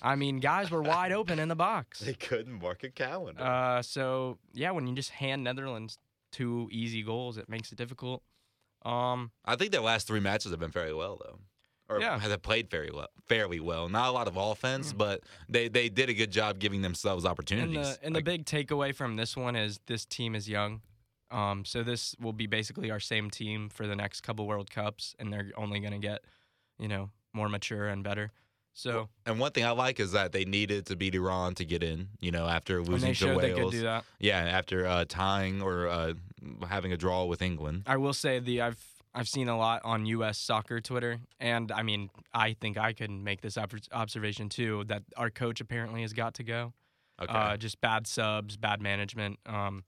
[0.00, 2.00] I mean, guys were wide open in the box.
[2.04, 3.42] They couldn't mark a calendar.
[3.42, 5.98] Uh, so yeah, when you just hand Netherlands
[6.32, 8.22] two easy goals, it makes it difficult.
[8.84, 11.38] Um, I think their last three matches have been very well though.
[11.88, 12.18] Or Yeah.
[12.18, 13.88] have played very well, fairly well.
[13.90, 14.96] Not a lot of offense, Yeah.
[14.96, 17.98] but they, they did a good job giving themselves and opportunities.
[17.98, 20.80] the and the Like, big takeaway from this one is this team is young.
[21.30, 25.14] Um, so this will be basically our same team for the next couple World Cups,
[25.18, 26.24] and they're only gonna get,
[26.78, 28.30] you know, more mature and better.
[28.72, 31.82] So and one thing I like is that they needed to beat Iran to get
[31.82, 32.08] in.
[32.20, 33.80] You know, after losing to Wales.
[33.82, 36.14] that, Yeah, after uh, tying or uh,
[36.68, 37.82] having a draw with England.
[37.86, 38.82] I will say the I've
[39.14, 40.38] I've seen a lot on U.S.
[40.38, 45.02] soccer Twitter, and I mean I think I can make this ob- observation too that
[45.16, 46.72] our coach apparently has got to go.
[47.22, 47.32] Okay.
[47.32, 49.84] Uh, just bad subs, bad management, um,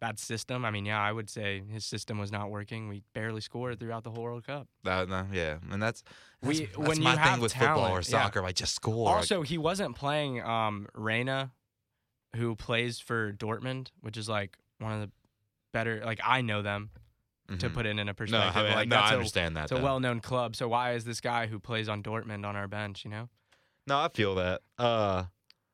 [0.00, 0.64] bad system.
[0.64, 2.88] I mean, yeah, I would say his system was not working.
[2.88, 4.66] We barely scored throughout the whole World Cup.
[4.84, 6.02] No, yeah, and that's,
[6.42, 8.22] that's, We- that's when my you thing have with football or talent, yeah.
[8.24, 8.42] soccer.
[8.42, 9.08] Like just score.
[9.08, 11.52] Also, he wasn't playing um, Reyna,
[12.34, 15.10] who plays for Dortmund, which is like one of the
[15.72, 16.02] better.
[16.04, 16.90] Like I know them
[17.48, 17.74] to mhm.
[17.74, 18.56] put it in a no, perspective.
[18.56, 19.64] I, mean, like no, that's I a, understand that.
[19.64, 20.56] it's a well-known club.
[20.56, 23.04] So why is this guy who plays on Dortmund on our bench?
[23.04, 23.28] You know.
[23.86, 24.62] No, I feel that.
[24.78, 25.24] Uh,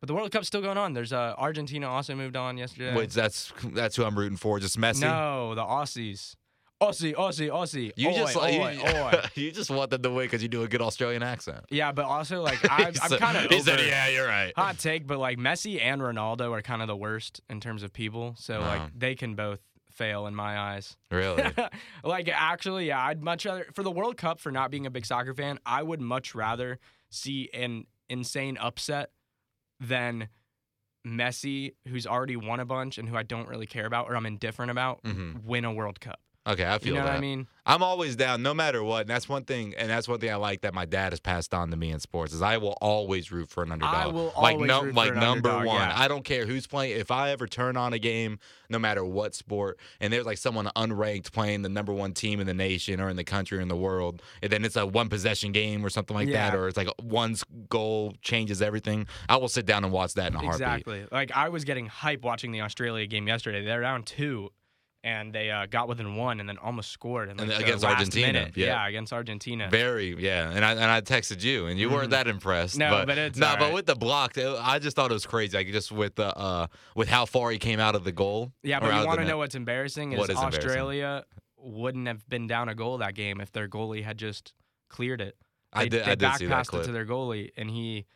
[0.00, 0.94] But the World Cup's still going on.
[0.94, 2.94] There's uh, Argentina also moved on yesterday.
[2.94, 4.58] Which that's that's who I'm rooting for.
[4.58, 5.02] Just Messi.
[5.02, 6.34] No, the Aussies.
[6.80, 7.92] Aussie, Aussie, Aussie.
[7.94, 9.22] You oi, just oi, you, oi.
[9.34, 11.66] you just want them to win because you do a good Australian accent.
[11.68, 15.06] Yeah, but also like I'm, I'm kind of He said, "Yeah, you're right." hot take,
[15.06, 18.34] but like Messi and Ronaldo are kind of the worst in terms of people.
[18.38, 19.60] So like they can both
[20.00, 20.96] fail in my eyes.
[21.10, 21.44] Really?
[22.04, 25.04] like actually, yeah, I'd much rather for the World Cup for not being a big
[25.04, 25.58] soccer fan.
[25.66, 26.78] I would much rather
[27.10, 29.10] see an insane upset
[29.78, 30.28] than
[31.06, 34.26] Messi, who's already won a bunch and who I don't really care about or I'm
[34.26, 35.44] indifferent about, Mhm.
[35.44, 36.20] win a World Cup.
[36.46, 37.10] Okay, I feel You know that.
[37.12, 37.46] what I mean?
[37.66, 39.02] I'm always down, no matter what.
[39.02, 41.52] And that's one thing, and that's one thing I like that my dad has passed
[41.52, 43.94] on to me in sports is I will always root for an underdog.
[43.94, 45.76] I will like always num- root for like an number underdog, one.
[45.88, 45.94] yeah.
[45.94, 46.98] I don't care who's playing.
[46.98, 48.38] If I ever turn on a game,
[48.70, 52.46] no matter what sport, and there's like someone unranked playing the number one team in
[52.46, 55.10] the nation or in the country or in the world, and then it's a one
[55.10, 59.06] possession game or something like that, or it's like one s- goal changes everything.
[59.28, 60.54] I will sit down and watch that in a heartbeat.
[60.54, 61.04] Exactly.
[61.12, 63.62] Like I was getting hype watching the Australia game yesterday.
[63.64, 64.50] They're down two,
[65.02, 67.30] and they uh, got within one, and then almost scored.
[67.30, 68.56] And And like, the against last Argentina, minute.
[68.56, 68.86] yeah.
[68.86, 69.68] against Argentina.
[69.70, 72.10] Very, yeah, and I and I texted you, and you weren't Mhm.
[72.12, 72.76] that impressed.
[72.78, 75.26] No, but, but it's no, all but with the block, I just thought it was
[75.26, 75.56] crazy.
[75.56, 78.52] Like just with the uh, with how far he came out of the goal.
[78.62, 80.64] yeah, but you want to know what's embarrassing is, What is embarrassing?
[80.64, 81.24] Australia
[81.56, 84.54] wouldn't have been down a goal that game if their goalie had just
[84.88, 85.36] cleared it.
[85.72, 87.70] I They, did, they I did back see that passed it to their goalie, and
[87.70, 88.06] he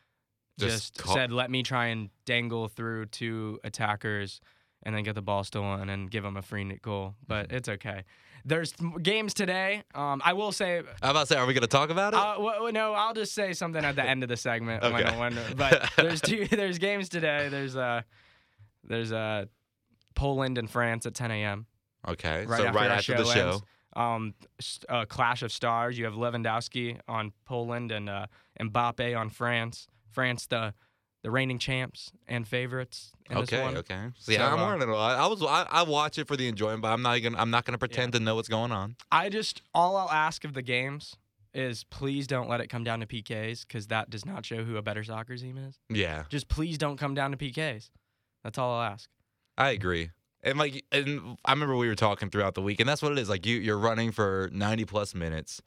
[0.58, 4.40] Just just, call- said, "Let me try and dangle through two attackers."
[4.86, 7.56] And then get the ball stolen and give them a free goal, but Mm-hmm.
[7.56, 8.04] it's okay.
[8.44, 9.82] There's games today.
[9.94, 12.18] Um, I will say I'm about to say, are we going to talk about it?
[12.18, 14.82] Uh, well, no, I'll just say something at the end of the segment.
[14.84, 15.18] Okay.
[15.18, 16.46] when- but there's two.
[16.50, 17.48] There's games today.
[17.48, 18.02] There's uh,
[18.86, 19.46] there's uh,
[20.14, 21.66] Poland and France at 10 a.m.
[22.06, 23.50] okay, right so after right after the show show.
[23.50, 23.62] ends.
[23.96, 24.34] Um,
[24.90, 25.96] uh, clash of stars.
[25.98, 28.26] You have Lewandowski on Poland and uh,
[28.60, 29.86] Mbappe on France.
[30.10, 30.74] France, the
[31.24, 33.76] the reigning champs and favorites in this Okay, one.
[33.78, 34.10] okay.
[34.18, 35.18] So, yeah, So, I'm uh, learning a lot.
[35.18, 37.64] I was I, I watch it for the enjoyment, but I'm not gonna I'm not
[37.64, 38.94] gonna pretend to know what's going on.
[39.10, 41.16] I just all I'll ask of the games
[41.52, 44.76] is please don't let it come down to PKs because that does not show who
[44.76, 45.78] a better soccer team is.
[45.88, 47.90] Yeah, Just please don't come down to PKs.
[48.44, 49.08] That's all I'll ask.
[49.56, 50.10] I agree.
[50.42, 53.18] And like, and I remember we were talking throughout the week, and that's what it
[53.18, 53.30] is.
[53.30, 55.62] Like, you you're running for 90 plus minutes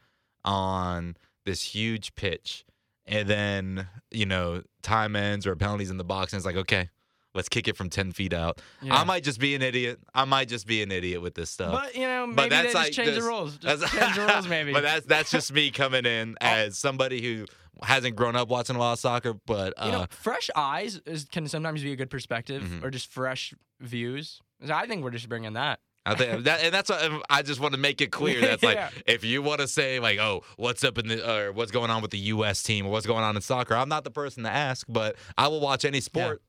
[0.46, 1.16] on
[1.46, 2.64] this huge pitch,
[3.08, 6.90] and then you know time ends or penalties in the box, and it's like, okay,
[7.34, 8.62] let's kick it from 10 feet out.
[8.90, 10.00] I might just be an idiot.
[10.16, 11.72] I might just be an idiot with this stuff.
[11.72, 13.58] But you know, maybe But they that's just like change this- the rules.
[13.58, 14.74] Just change the rules, maybe.
[14.78, 17.46] but that's that's just me coming in as somebody who
[17.84, 21.26] hasn't grown up watching a lot of soccer, but uh, you know, fresh eyes is,
[21.26, 22.84] can sometimes be a good perspective, Mhm.
[22.84, 24.42] or just fresh views.
[24.66, 25.80] So I think we're just bringing that.
[26.08, 28.42] I think that, and that's what I just want to make it clear.
[28.42, 28.90] That's like Yeah.
[29.06, 32.02] if you want to say like, oh, what's up in the or what's going on
[32.02, 32.64] with the U.S.
[32.64, 35.48] team or what's going on in soccer, I'm not the person to ask, but I
[35.48, 36.42] will watch any sport,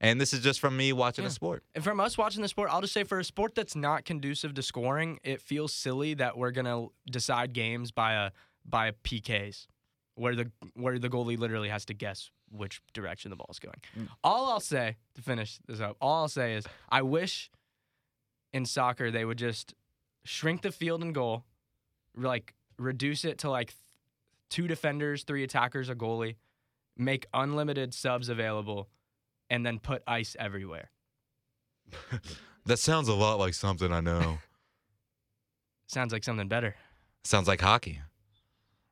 [0.00, 1.28] and this is just from me watching Yeah.
[1.28, 1.64] a sport.
[1.74, 4.54] And from us watching the sport, I'll just say for a sport that's not conducive
[4.54, 8.30] to scoring, it feels silly that we're gonna decide games by a
[8.64, 9.66] by a PKs,
[10.14, 13.76] where the where the goalie literally has to guess which direction the ball's going.
[13.98, 14.08] Mm.
[14.24, 17.50] All I'll say to finish this up, all I'll say is I wish
[18.52, 19.74] in soccer they would just
[20.24, 21.44] shrink the field and goal,
[22.16, 23.74] like reduce it to like
[24.50, 26.36] two defenders, three attackers, a goalie,
[26.96, 28.88] make unlimited subs available,
[29.50, 30.90] and then put ice everywhere.
[32.66, 34.40] That sounds a lot like something I know.
[35.86, 36.74] Sounds like something better.
[37.24, 38.00] sounds like hockey.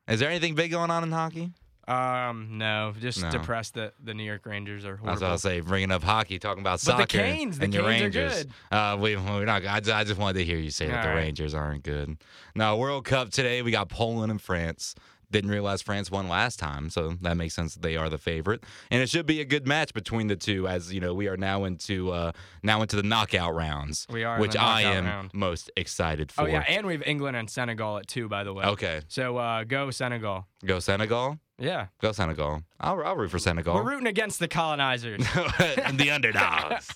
[0.09, 1.53] Is there anything big going on in hockey?
[1.89, 3.31] Um, no, just No.
[3.31, 5.21] depressed that the New York Rangers are That's horrible.
[5.23, 5.61] what I was say.
[5.61, 8.47] Bringing up hockey, talking about But the soccer Canes, the and Canes Rangers.
[8.73, 9.65] Uh, we, we're not.
[9.65, 11.23] I just, I just wanted to hear you say that the All right.
[11.23, 12.17] Rangers aren't good.
[12.55, 14.95] Now, World Cup today, we got Poland and France.
[15.29, 18.63] Didn't realize France won last time, so that makes sense that they are the favorite.
[18.93, 21.37] And it should be a good match between the two, as you know we are
[21.37, 22.31] now into uh,
[22.63, 25.31] now into the knockout rounds, We are which I am round.
[25.35, 26.43] most excited for.
[26.43, 28.65] Oh yeah, and we have England and Senegal at two, by the way.
[28.67, 30.47] Okay, So uh, go Senegal.
[30.65, 31.41] go Senegal.
[31.59, 32.63] Yeah, Go Senegal.
[32.79, 33.75] I'll, I'll root for Senegal.
[33.75, 35.25] we're rooting against the colonizers.
[35.83, 36.93] and the underdogs.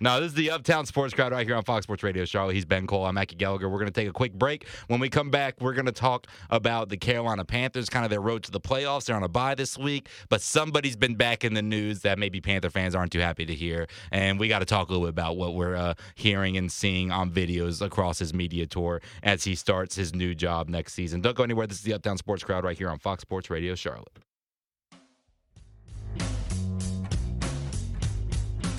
[0.00, 2.24] no, this is the Uptown Sports Crowd right here on Fox Sports Radio.
[2.24, 3.04] Charlotte, he's Ben Cole.
[3.04, 3.68] I'm Mackie Gallagher.
[3.68, 4.68] We're going to take a quick break.
[4.86, 8.20] When we come back, we're going to talk about the Carolina Panthers, kind of their
[8.20, 9.06] road to the playoffs.
[9.06, 12.40] They're on a bye this week, but somebody's been back in the news that maybe
[12.40, 13.88] Panther fans aren't too happy to hear.
[14.12, 17.10] And we got to talk a little bit about what we're uh, hearing and seeing
[17.10, 21.20] on videos across his media tour as he starts his new job next season.
[21.20, 21.66] Don't go anywhere.
[21.66, 24.12] This is the Uptown Sports Crowd right here on Fox Sports Radio, Charlotte.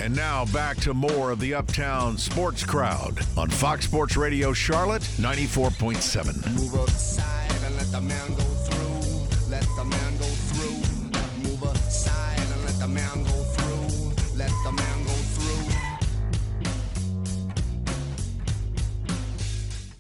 [0.06, 5.02] And now back to more of the Uptown Sports Crowd on Fox Sports Radio Charlotte
[5.02, 6.54] 94.7.
[6.54, 9.50] Move aside and let the man go through.
[9.50, 11.50] Let the man go through.
[11.50, 14.38] Move aside and let the man go through.
[14.38, 15.74] Let the man go through.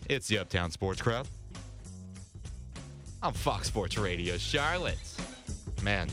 [0.08, 1.28] It's the Uptown Sports Crowd
[3.24, 5.00] I'm Fox Sports Radio Charlotte.
[5.82, 6.10] Man,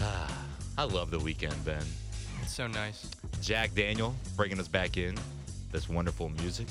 [0.00, 0.44] ah,
[0.78, 1.84] I love the weekend, Ben.
[2.54, 3.10] So nice.
[3.40, 5.16] Jack Daniel bringing us back in
[5.72, 6.68] this wonderful music.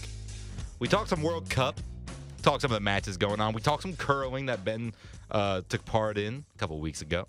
[0.80, 1.78] We talked some World Cup,
[2.42, 3.52] talked some of the matches going on.
[3.52, 4.94] We talked some curling that Ben
[5.30, 7.28] uh, took part in a couple weeks ago.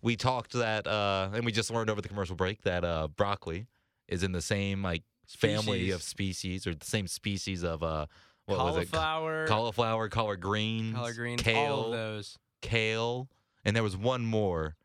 [0.00, 3.66] We talked that, uh, and we just learned over the commercial break that uh, broccoli
[4.06, 5.94] is in the same like family Species.
[5.96, 8.06] of species or the same species of uh,
[8.44, 8.92] what was it?
[8.92, 12.38] Cauliflower, Cauliflower, collard greens, collard greens, kale, all of those.
[12.62, 13.28] kale,
[13.64, 14.76] and there was one more.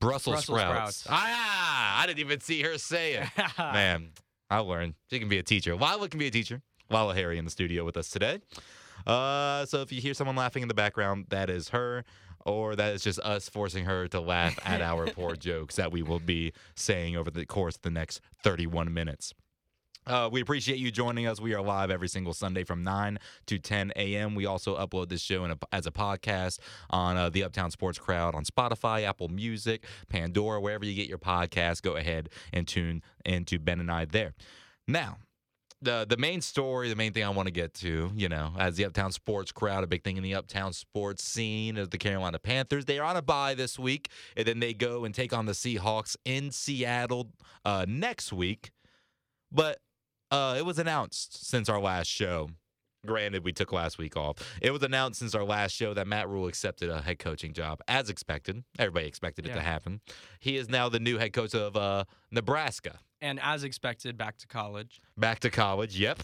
[0.00, 0.96] Brussels, Brussels sprouts.
[0.96, 1.06] sprouts.
[1.22, 3.28] Ah, I didn't even see her say it.
[3.58, 4.10] Man,
[4.50, 4.94] I learned.
[5.10, 5.74] She can be a teacher.
[5.74, 6.62] Lila can be a teacher.
[6.90, 8.40] Lila Harry in the studio with us today.
[9.06, 12.04] Uh, so if you hear someone laughing in the background, that is her,
[12.44, 16.02] or that is just us forcing her to laugh at our poor jokes that we
[16.02, 19.32] will be saying over the course of the next 31 minutes.
[20.08, 21.38] Uh, we appreciate you joining us.
[21.38, 24.34] We are live every single Sunday from 9 to 10 a.m.
[24.34, 28.34] We also upload this show a, as a podcast on uh, the Uptown Sports Crowd
[28.34, 31.82] on Spotify, Apple Music, Pandora, wherever you get your podcast.
[31.82, 34.32] Go ahead and tune into Ben and I there.
[34.86, 35.18] Now,
[35.82, 38.76] the the main story, the main thing I want to get to, you know, as
[38.76, 42.38] the Uptown Sports Crowd, a big thing in the Uptown sports scene is the Carolina
[42.38, 42.86] Panthers.
[42.86, 45.52] They are on a bye this week, and then they go and take on the
[45.52, 47.28] Seahawks in Seattle
[47.66, 48.70] uh, next week.
[49.52, 49.78] But
[50.30, 52.48] uh, it was announced since our last show.
[53.06, 54.36] Granted, we took last week off.
[54.60, 57.80] It was announced since our last show that Matt Rhule accepted a head coaching job,
[57.86, 58.64] as expected.
[58.78, 60.00] Everybody expected it to happen.
[60.40, 62.98] He is now the new head coach of uh, Nebraska.
[63.20, 65.00] and as expected, back to college.
[65.16, 65.98] Back to college.
[65.98, 66.22] Yep.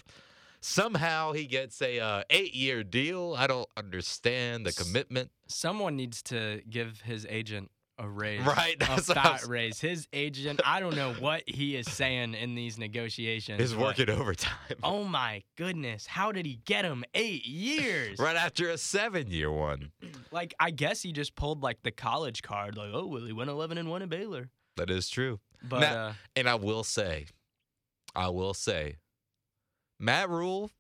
[0.61, 3.35] Somehow he gets a uh, eight-year deal.
[3.37, 5.31] I don't understand the commitment.
[5.47, 8.41] Someone needs to give his agent a raise.
[8.43, 9.81] Right, A that's I fat was- raise.
[9.81, 13.61] His agent, I don't know what he is saying in these negotiations.
[13.61, 14.53] Is but- working overtime.
[14.83, 16.07] Oh my goodness.
[16.07, 18.19] How did he get him eight years?
[18.25, 19.93] Right after a seven-year one.
[20.33, 22.77] Like, I guess he just pulled like the college card.
[22.77, 24.49] Like, oh, well, he went 11 and 1 at Baylor.
[24.77, 25.41] That is true.
[25.63, 27.27] But Now- uh, And I will say,
[28.17, 28.97] I will say,
[30.01, 30.71] Matt Rhule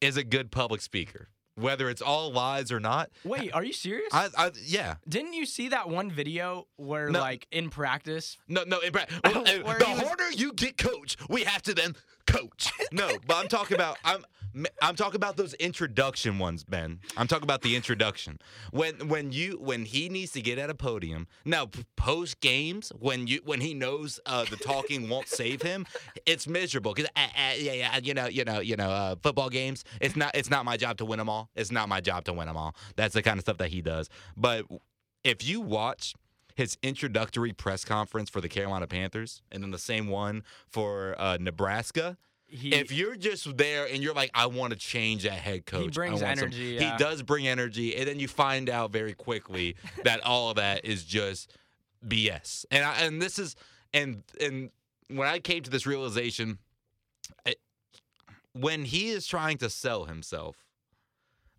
[0.00, 3.10] is a good public speaker, whether it's all lies or not.
[3.24, 4.08] wait, are you serious?
[4.12, 7.20] I, I yeah, Didn't you see that one video where, No.
[7.20, 8.38] like, in practice?
[8.48, 8.78] no, no.
[8.80, 11.94] in pra- Where well, he the was- harder you get coach, we have to then
[12.32, 12.70] coach.
[12.92, 14.24] No, but I'm talking about I'm
[14.82, 17.00] I'm talking about those introduction ones, Ben.
[17.16, 18.38] I'm talking about the introduction
[18.70, 21.26] when when you when he needs to get at a podium.
[21.44, 25.86] Now post games when you when he knows uh, the talking won't save him,
[26.26, 29.48] it's miserable because uh, uh, yeah yeah you know you know you know uh, football
[29.48, 29.84] games.
[30.00, 31.48] It's not it's not my job to win them all.
[31.54, 32.74] It's not my job to win them all.
[32.96, 34.10] That's the kind of stuff that he does.
[34.36, 34.66] But
[35.24, 36.14] if you watch
[36.54, 41.38] his introductory press conference for the Carolina Panthers and then the same one for uh,
[41.40, 42.16] Nebraska.
[42.46, 45.88] He, if you're just there and you're like, I want to change that head coach,
[45.88, 49.14] I brings want some-" energy, He does bring energy, and then you find out very
[49.14, 51.56] quickly that all of that is just
[52.06, 52.66] BS.
[52.70, 53.56] And I, and this is
[53.94, 54.70] and and
[55.08, 56.58] when I came to this realization,
[57.46, 57.58] it,
[58.52, 60.56] when he is trying to sell himself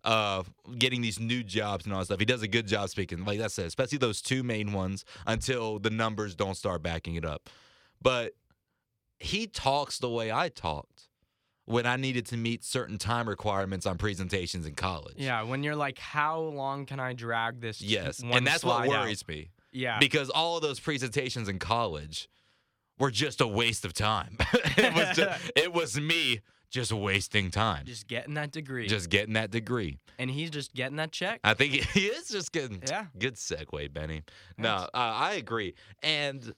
[0.04, 0.42] uh
[0.78, 2.18] getting these new jobs and all that stuff.
[2.20, 5.78] He does a good job speaking, like I said, especially those two main ones until
[5.78, 7.48] the numbers don't start backing it up.
[8.02, 8.34] But
[9.18, 11.08] he talks the way I talked
[11.66, 15.14] when I needed to meet certain time requirements on presentations in college.
[15.16, 17.80] yeah, when you're like, how long can I drag this?
[17.80, 18.22] Yes.
[18.22, 19.04] one And that's what slide out?
[19.04, 19.48] worries me.
[19.72, 19.98] Yeah.
[19.98, 22.28] Because all of those presentations in college
[22.98, 24.36] were just a waste of time.
[24.52, 26.40] it was just, it was me
[26.74, 27.86] just wasting time.
[27.86, 28.88] just getting that degree.
[28.88, 29.98] Just getting that degree.
[30.18, 31.40] and he's just getting that check.
[31.44, 33.06] I think he is just getting Yeah.
[33.18, 34.22] good segue, Benny.
[34.58, 35.74] No, uh, I agree.
[36.02, 36.52] And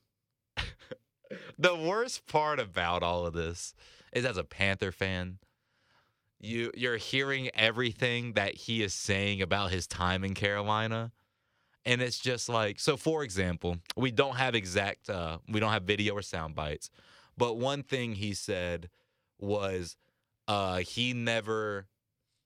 [1.58, 3.74] the worst part about all of this
[4.12, 5.38] is as a Panther fan,
[6.40, 11.12] you you're hearing everything that he is saying about his time in Carolina.
[11.84, 15.82] And it's just like so for example, we don't have exact uh we don't have
[15.84, 16.90] video or sound bites,
[17.36, 18.88] but one thing he said
[19.38, 19.96] was
[20.48, 21.86] uh he never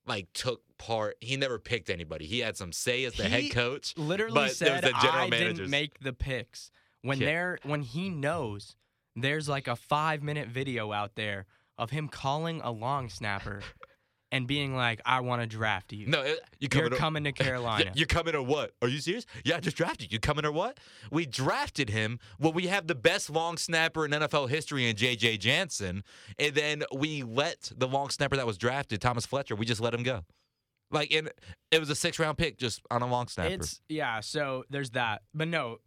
[0.06, 2.26] like took part he never picked anybody.
[2.26, 3.94] He had some say as the He head coach.
[3.96, 5.58] Literally but there said the general I managers.
[5.58, 6.70] didn't make the picks.
[7.02, 7.26] When Yeah.
[7.26, 8.76] they're when he knows
[9.16, 11.46] there's like a five minute video out there
[11.78, 13.60] of him calling a long snapper
[14.32, 16.06] and being like, I want to draft you.
[16.06, 17.92] No, you You're coming to- coming to Carolina.
[17.94, 18.72] You're coming or what?
[18.82, 19.26] Are you serious?
[19.44, 20.16] Yeah, I just drafted you.
[20.16, 20.78] You coming or what?
[21.10, 22.18] We drafted him.
[22.38, 25.38] Well, we have the best long snapper in NFL history in J.J.
[25.38, 26.04] Jansen,
[26.38, 29.94] and then we let the long snapper that was drafted, Thomas Fletcher, we just let
[29.94, 30.24] him go.
[30.92, 31.30] Like, and
[31.70, 33.54] it was a six round pick just on a long snapper.
[33.54, 35.22] It's yeah, so there's that.
[35.32, 35.78] But no,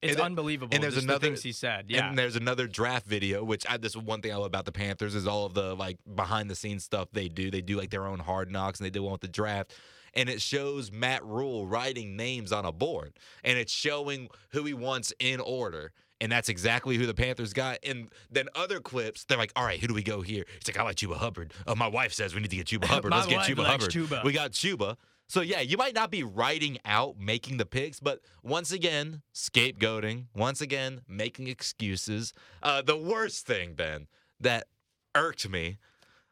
[0.00, 0.74] It's And unbelievable.
[0.74, 1.86] and there's another- the things he said.
[1.88, 2.08] Yeah.
[2.08, 4.72] And there's another draft video, which I, this is one thing I love about the
[4.72, 7.50] Panthers is all of the like behind the scenes stuff they do.
[7.50, 9.72] They do like their own hard knocks and they do one with the draft.
[10.14, 13.12] And it shows Matt Rhule writing names on a board
[13.44, 15.92] and it's showing who he wants in order.
[16.20, 17.78] And that's exactly who the Panthers got.
[17.84, 20.44] And then other clips, they're like, all right, who do we go here?
[20.56, 21.52] It's like, I like Chuba Hubbard.
[21.66, 23.12] Oh, my wife says we need to get Chuba Hubbard.
[23.12, 23.90] Let's get Chuba Hubbard.
[23.90, 24.24] Chuba.
[24.24, 24.96] We got Chuba.
[25.28, 30.26] So yeah, you might not be writing out making the picks, but once again, scapegoating.
[30.34, 32.32] Once again, making excuses.
[32.62, 34.06] Uh, the worst thing, Ben,
[34.40, 34.68] that
[35.14, 35.78] irked me.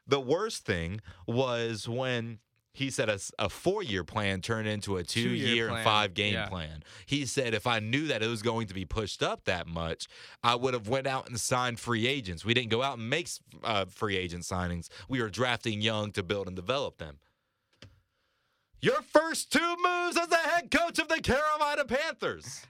[0.07, 2.39] The worst thing was when
[2.73, 6.47] he said a four-year plan turned into a Two-year two-year and five-game yeah.
[6.47, 6.83] plan.
[7.07, 10.07] He said if I knew that it was going to be pushed up that much,
[10.43, 12.45] I would have went out and signed free agents.
[12.45, 13.29] We didn't go out and make
[13.63, 14.89] uh, free agent signings.
[15.09, 17.17] We were drafting young to build and develop them.
[18.87, 22.61] Your first two moves as the head coach of the Carolina Panthers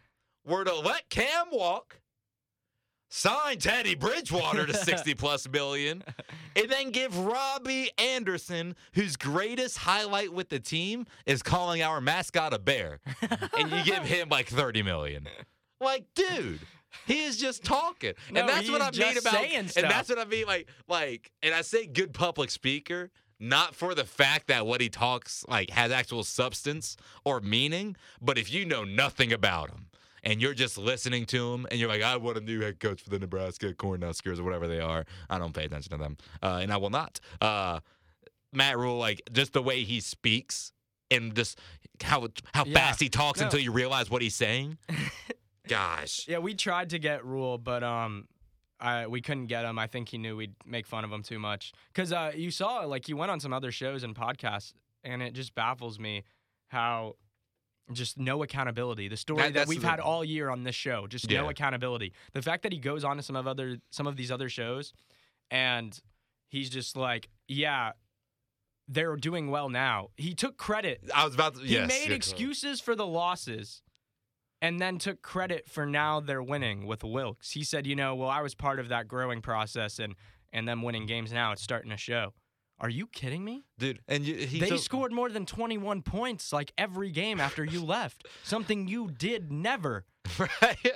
[0.43, 1.99] were to let Cam walk,
[3.07, 6.03] sign Teddy Bridgewater to 60 plus million,
[6.55, 12.51] and then give Robby Anderson, whose greatest highlight with the team is calling our mascot
[12.51, 12.99] a bear,
[13.55, 15.27] and you give him like 30 million.
[15.79, 16.61] Like, dude.
[17.05, 20.25] He is just talking, No, and that's what I mean about, and that's what I
[20.25, 24.81] mean, like, like, and I say good public speaker, not for the fact that what
[24.81, 29.87] he talks like has actual substance or meaning, but if you know nothing about him
[30.23, 33.01] and you're just listening to him and you're like, I want a new head coach
[33.01, 36.59] for the Nebraska Cornhuskers or whatever they are, I don't pay attention to them, uh,
[36.61, 37.19] and I will not.
[37.39, 37.79] Uh,
[38.53, 40.71] Matt Rhule, like just the way he speaks
[41.11, 41.59] and just
[42.01, 42.73] how how Yeah.
[42.73, 43.45] fast he talks No.
[43.45, 44.77] until you realize what he's saying.
[45.67, 46.25] Gosh.
[46.27, 48.27] Yeah, we tried to get Rhule, but um,
[48.79, 49.79] I we couldn't get him.
[49.79, 51.73] I think he knew we'd make fun of him too much.
[51.93, 55.33] Cause uh, you saw like he went on some other shows and podcasts, and it
[55.33, 56.23] just baffles me
[56.67, 57.15] how
[57.93, 59.07] just no accountability.
[59.07, 61.41] The story That- that, we've the- had all year on this show, just Yeah.
[61.41, 62.13] no accountability.
[62.33, 64.93] The fact that he goes on to some of other some of these other shows,
[65.49, 65.97] and
[66.49, 67.93] he's just like, yeah.
[68.89, 70.11] They're doing well now.
[70.15, 71.61] He took credit I was about to.
[71.61, 73.81] he yes, made excuses for the losses
[74.61, 77.51] and then took credit for now they're winning with Wilks.
[77.51, 80.15] He said, you know, well, I was part of that growing process and
[80.53, 81.51] and them winning games now.
[81.51, 82.33] It's starting to show.
[82.79, 83.65] Are you kidding me?
[83.79, 83.99] dude.
[84.07, 87.83] And you, he they took- scored more than 21 points like every game after you
[87.97, 88.27] left.
[88.43, 90.05] Something you did never.
[90.39, 90.93] right.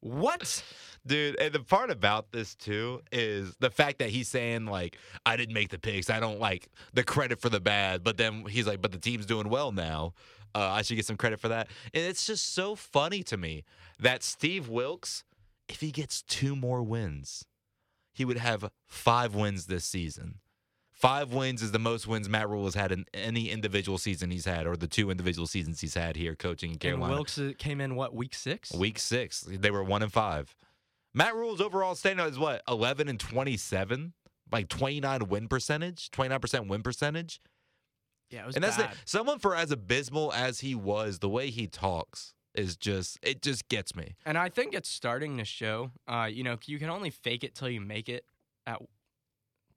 [0.00, 0.64] What?
[1.06, 5.36] Dude, and the part about this too is the fact that he's saying like I
[5.36, 6.10] didn't make the picks.
[6.10, 9.26] I don't like the credit for the bad, but then he's like, but the team's
[9.26, 10.14] doing well now.
[10.54, 11.68] Uh, I should get some credit for that.
[11.94, 13.64] And it's just so funny to me
[13.98, 15.24] that Steve Wilks,
[15.68, 17.44] if he gets two more wins,
[18.12, 20.40] he would have five wins this season.
[20.90, 24.44] Five wins is the most wins Matt Rhule has had in any individual season he's
[24.44, 27.14] had, or the two individual seasons he's had here coaching in And Carolina.
[27.14, 28.72] Wilks uh, came in what week six?
[28.72, 30.54] Week six, they were one and five.
[31.12, 34.12] Matt Rhule's overall standout is what eleven and twenty-seven,
[34.52, 37.40] like twenty-nine win percentage, twenty-nine percent win percentage.
[38.32, 41.50] Yeah, it was and that's the, someone for as abysmal as he was, the way
[41.50, 44.14] he talks is just it just gets me.
[44.26, 45.90] And I think it's starting to show.
[46.08, 48.24] Uh, you know, you can only fake it till you make it
[48.66, 48.80] at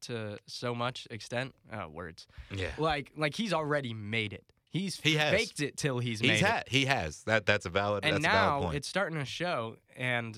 [0.01, 1.55] to so much extent.
[1.71, 2.27] Uh, words.
[2.53, 4.43] Yeah, Like like he's already made it.
[4.69, 5.31] He's He has.
[5.31, 6.45] faked it till he's, made he's it.
[6.45, 7.45] had he has that.
[7.45, 8.03] That's a valid.
[8.05, 8.75] And that's a valid now point.
[8.77, 9.77] it's starting to show.
[9.95, 10.37] And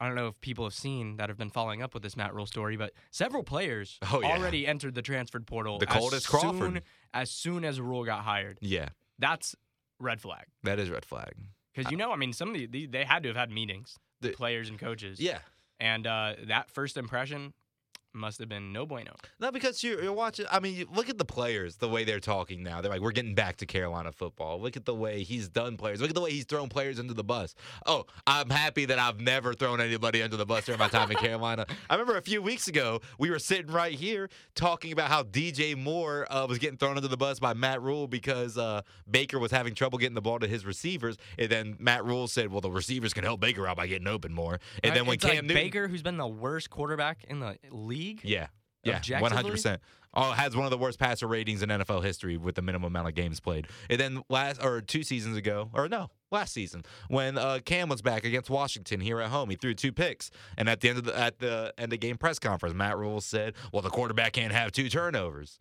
[0.00, 2.34] I don't know if people have seen that have been following up with this Matt
[2.34, 4.36] Rhule story, but several players Oh, yeah.
[4.36, 5.78] already entered the transferred portal.
[5.78, 6.82] The coldest Crawford.
[7.22, 9.54] As soon as Rhule got hired, yeah, that's
[9.98, 10.44] red flag.
[10.64, 11.32] that is red flag.
[11.74, 13.96] Because you know, I mean, some of the, the they had to have had meetings,
[14.20, 15.18] The- players and coaches.
[15.20, 15.38] Yeah,
[15.80, 17.52] And uh, that first impression
[18.16, 19.12] must have been no bueno.
[19.38, 20.46] No, because you're, you're watching.
[20.50, 22.80] I mean, you look at the players, the way they're talking now.
[22.80, 24.60] They're like, we're getting back to Carolina football.
[24.60, 26.00] Look at the way he's done players.
[26.00, 27.54] Look at the way he's thrown players into the bus.
[27.86, 31.16] Oh, I'm happy that I've never thrown anybody under the bus during my time in
[31.18, 31.66] Carolina.
[31.90, 35.76] I remember a few weeks ago, we were sitting right here talking about how DJ
[35.76, 39.50] Moore uh, was getting thrown under the bus by Matt Rhule because uh, Baker was
[39.50, 41.16] having trouble getting the ball to his receivers.
[41.38, 44.32] And then Matt Rhule said, well, the receivers can help Baker out by getting open
[44.32, 44.54] more.
[44.82, 44.94] And Right?
[44.94, 45.54] then when Cam like Newton.
[45.56, 48.48] Baker, who's been the worst quarterback in the league, Yeah.
[48.84, 49.80] Yeah, one hundred percent.
[50.14, 53.08] Oh, has one of the worst passer ratings in NFL history with the minimum amount
[53.08, 53.66] of games played.
[53.90, 58.00] And then last or two seasons ago, or no, last season when uh, Cam was
[58.00, 60.30] back against Washington here at home, he threw two picks.
[60.56, 63.20] And at the end of the at the end of game press conference, Matt Rhule
[63.20, 65.58] said, "Well, the quarterback can't have two turnovers."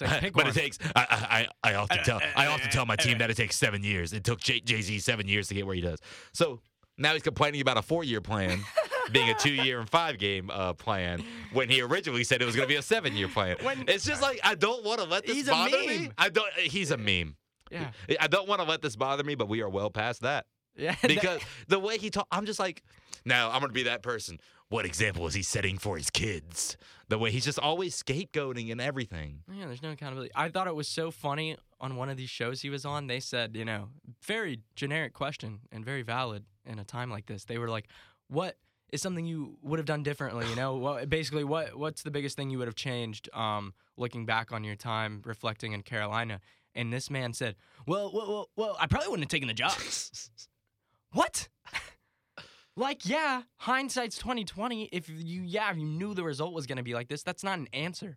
[0.00, 0.78] like but it takes.
[0.96, 4.12] I, I I often tell I often tell my team that it takes seven years.
[4.12, 5.98] It took Jay Z seven years to get where he does.
[6.32, 6.60] So
[6.96, 8.60] now he's complaining about a four year plan.
[9.12, 12.56] being a two year and five game uh, plan when he originally said it was
[12.56, 13.56] going to be a seven year plan.
[13.62, 16.10] When- it's just like I don't want to let this He's a bother me.
[16.18, 16.52] I don't.
[16.54, 17.36] He's a meme.
[17.70, 17.90] yeah.
[18.20, 20.46] I don't want to let this bother me, but we are well past that.
[20.76, 22.82] Yeah, because the way he talk, I'm just like,
[23.24, 24.38] now I'm gonna be that person.
[24.68, 26.76] What example is he setting for his kids?
[27.08, 29.40] The way he's just always scapegoating and everything.
[29.52, 30.30] Yeah, there's no accountability.
[30.36, 33.08] I thought it was so funny on one of these shows he was on.
[33.08, 33.88] They said, you know,
[34.22, 37.44] very generic question and very valid in a time like this.
[37.44, 37.88] They were like,
[38.28, 38.56] "What
[38.92, 42.36] is something you would have done differently?" You know, what basically what what's the biggest
[42.36, 43.28] thing you would have changed?
[43.34, 46.40] Um, looking back on your time, reflecting in Carolina,
[46.74, 49.72] and this man said, "Well, well, well, well I probably wouldn't have taken the job."
[51.12, 51.48] what?
[52.76, 54.84] like, yeah, hindsight's twenty twenty.
[54.92, 57.44] If you, yeah, if you knew the result was going to be like this, that's
[57.44, 58.16] not an answer.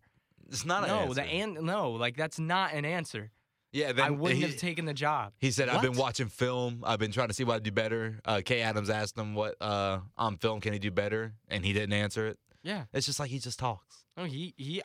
[0.49, 1.13] It's not no, an answer.
[1.15, 3.32] the an no, like that's not an answer.
[3.74, 3.91] Yeah.
[3.91, 5.34] Then I wouldn't he, have taken the job.
[5.39, 6.84] He said, "I've been watching film.
[6.86, 9.55] I've been trying to see what I do better." Uh, Kay Adams asked him, "What
[9.59, 12.38] uh, on film can he do better?" And he didn't answer it.
[12.63, 12.86] Yeah.
[12.93, 14.82] It's just like he just talks, No, he he.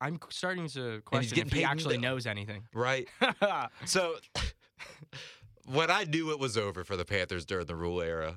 [0.00, 2.62] I'm starting to question if he actually no- knows anything.
[2.72, 3.08] right?
[3.84, 4.14] So,
[5.66, 8.36] when I knew it was over for the Panthers during the Rhule era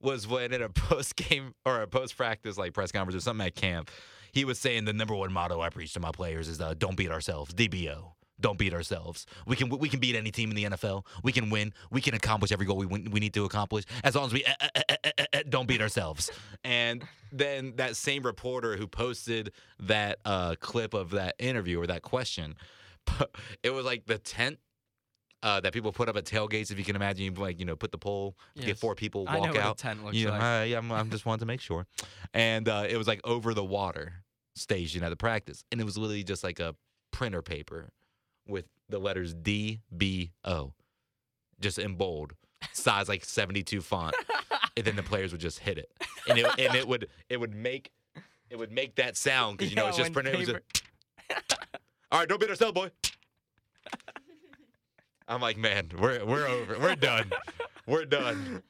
[0.00, 3.46] was when in a post game or a post practice like press conference or something
[3.46, 3.90] at camp,
[4.32, 6.96] he was saying the number one motto I preach to my players is uh, "Don't
[6.96, 8.11] beat ourselves." DBO.
[8.40, 9.26] Don't beat ourselves.
[9.46, 11.04] We can we can beat any team in the NFL.
[11.22, 11.72] We can win.
[11.90, 14.52] We can accomplish every goal we we need to accomplish as long as we eh,
[14.60, 16.30] eh, eh, eh, eh, eh, don't beat ourselves.
[16.64, 22.02] And then that same reporter who posted that uh, clip of that interview or that
[22.02, 22.56] question,
[23.62, 24.58] it was like the tent
[25.42, 26.70] uh, that people put up at tailgates.
[26.70, 28.66] If you can imagine, you like you know put the pole, Yes.
[28.66, 29.78] get four people walk I know walk what a out.
[29.78, 30.42] tent looks You know, like.
[30.42, 31.86] uh, yeah, I'm, I'm just wanting to make sure.
[32.34, 34.24] And uh, it was like over the water
[34.56, 36.74] station at the practice, and it was literally just like a
[37.12, 37.90] printer paper
[38.48, 40.72] with the letters D B O,
[41.60, 42.32] just in bold,
[42.72, 44.14] size like 72 font,
[44.76, 45.90] and then the players would just hit it,
[46.28, 47.90] and it and it would it would make
[48.50, 50.34] it would make that sound because you know it's just printed.
[50.34, 50.62] It was paper-
[51.30, 51.54] just,
[52.10, 52.90] all right, don't beat ourselves, boy.
[55.28, 57.30] I'm like, man, we're we're over, we're done,
[57.86, 58.62] we're done.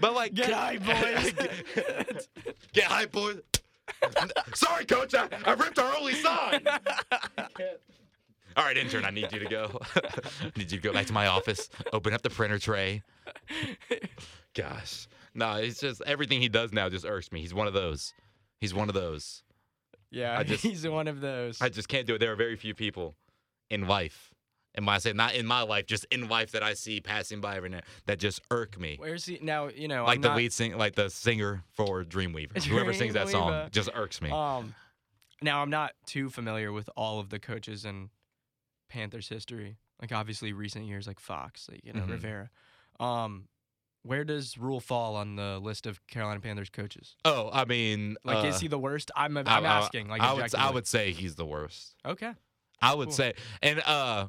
[0.00, 2.28] But like, Get hype, boys.
[2.72, 3.36] get, hype, boys.
[4.54, 6.66] Sorry, coach, I, I ripped our only sign.
[8.58, 9.78] All right, intern, I need you to go.
[9.94, 10.00] I
[10.56, 13.02] need you to go back to my office, open up the printer tray.
[14.54, 17.40] Gosh, no, it's just everything he does now just irks me.
[17.40, 18.12] He's one of those.
[18.60, 19.44] He's one of those.
[20.10, 21.60] yeah, I just- he's one of those.
[21.60, 22.18] I just can't do it.
[22.18, 23.14] There are very few people
[23.70, 24.34] in life,
[24.74, 27.40] and when I say not in my life, just in life that I see passing
[27.40, 28.96] by every now that just irk me.
[28.98, 29.68] Where's he now?
[29.68, 32.60] You know, Like I'm the not, lead sing, like the singer for Dreamweaver.
[32.64, 34.30] Whoever sings that song just irks me.
[34.32, 34.74] Um,
[35.40, 38.10] now I'm not too familiar with all of the coaches in
[38.88, 39.78] Panthers history.
[40.00, 42.10] Like obviously recent years, like Fox, like you know Mhm.
[42.10, 42.50] Rivera.
[43.00, 43.48] Um,
[44.02, 47.16] where does Rhule fall on the list of Carolina Panthers coaches?
[47.24, 49.10] oh, I mean, Like, uh, is he the worst?
[49.16, 50.08] I'm I'm I- asking.
[50.08, 51.94] Like, I would I would say he's the worst.
[52.06, 52.32] Okay.
[52.80, 53.12] I would Cool.
[53.14, 54.28] say, and uh,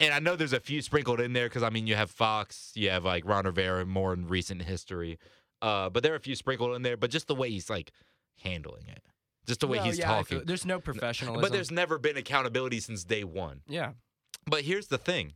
[0.00, 2.70] and I know there's a few sprinkled in there because I mean you have Fox,
[2.76, 5.18] you have like Ron Rivera more in recent history,
[5.62, 6.96] uh, but there are a few sprinkled in there.
[6.96, 7.90] But just the way he's like
[8.44, 9.02] handling it,
[9.48, 10.42] just the way Well, he's yeah, talking.
[10.44, 11.40] There's no professionalism.
[11.40, 13.62] But there's never been accountability since day one.
[13.66, 13.92] yeah.
[14.46, 15.32] But here's the thing,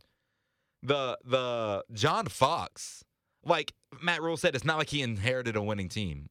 [0.81, 3.03] the the John Fox,
[3.45, 6.29] like Matt Rhule said, it's not like he inherited a winning team,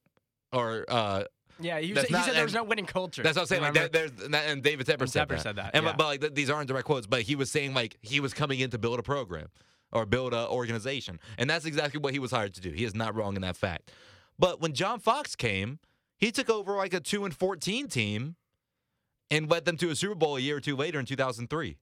[0.53, 1.25] or uh,
[1.61, 3.23] Yeah, he, was, he not- said there was no winning culture.
[3.23, 3.63] that's what I'm saying.
[3.63, 5.41] Like that, there's that, and David Tepper And said Tepper that.
[5.43, 5.93] said that, And yeah.
[5.97, 8.59] but like th- these aren't direct quotes, but he was saying like he was coming
[8.61, 9.49] in to build a program
[9.93, 12.71] or build an organization, and that's exactly what he was hired to do.
[12.71, 13.91] He is not wrong in that fact.
[14.39, 15.79] But when John Fox came,
[16.23, 18.37] he took over like a two and fourteen team,
[19.31, 21.77] and led them to a Super Bowl a year or two later in 2003.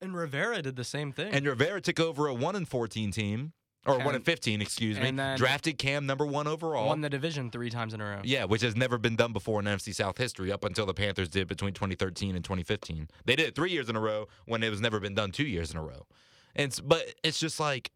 [0.00, 1.32] and Rivera did the same thing.
[1.32, 3.54] And Rivera took over a one and fourteen team,
[3.86, 5.08] or one And- fifteen, excuse me.
[5.08, 6.86] and then- drafted Cam number one overall.
[6.88, 8.20] won the division three times in a row.
[8.22, 11.28] Yeah, which has never been done before in NFC South history up until the Panthers
[11.30, 13.08] did between 2013 and 2015.
[13.24, 15.46] They did it three years in a row when it was never been done two
[15.46, 16.06] years in a row.
[16.54, 17.90] And but it's just like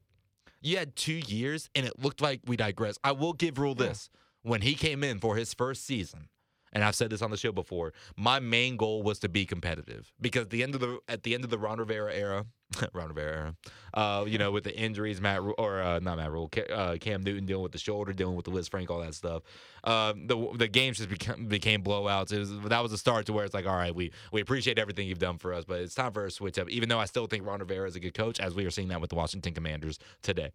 [0.62, 2.98] you had two years and it looked like we digress.
[3.04, 4.08] I will give Rhule this:
[4.42, 6.28] when he came in for his first season,
[6.72, 10.12] and I've said this on the show before, my main goal was to be competitive
[10.20, 12.46] because at the end of the at the end of the Ron Rivera era,
[12.92, 13.56] Ron Rivera era,
[13.94, 17.44] uh, you know, with the injuries, Matt or uh, not Matt Rhule, uh, Cam Newton
[17.44, 19.42] dealing with the shoulder, dealing with the Lisfranc, all that stuff.
[19.82, 22.32] Um, the the games just became, became blowouts.
[22.32, 24.78] It was that was a start to where it's like, all right, we we appreciate
[24.78, 26.70] everything you've done for us, but it's time for a switch up.
[26.70, 28.88] Even though I still think Ron Rivera is a good coach, as we are seeing
[28.88, 30.52] that with the Washington Commanders today.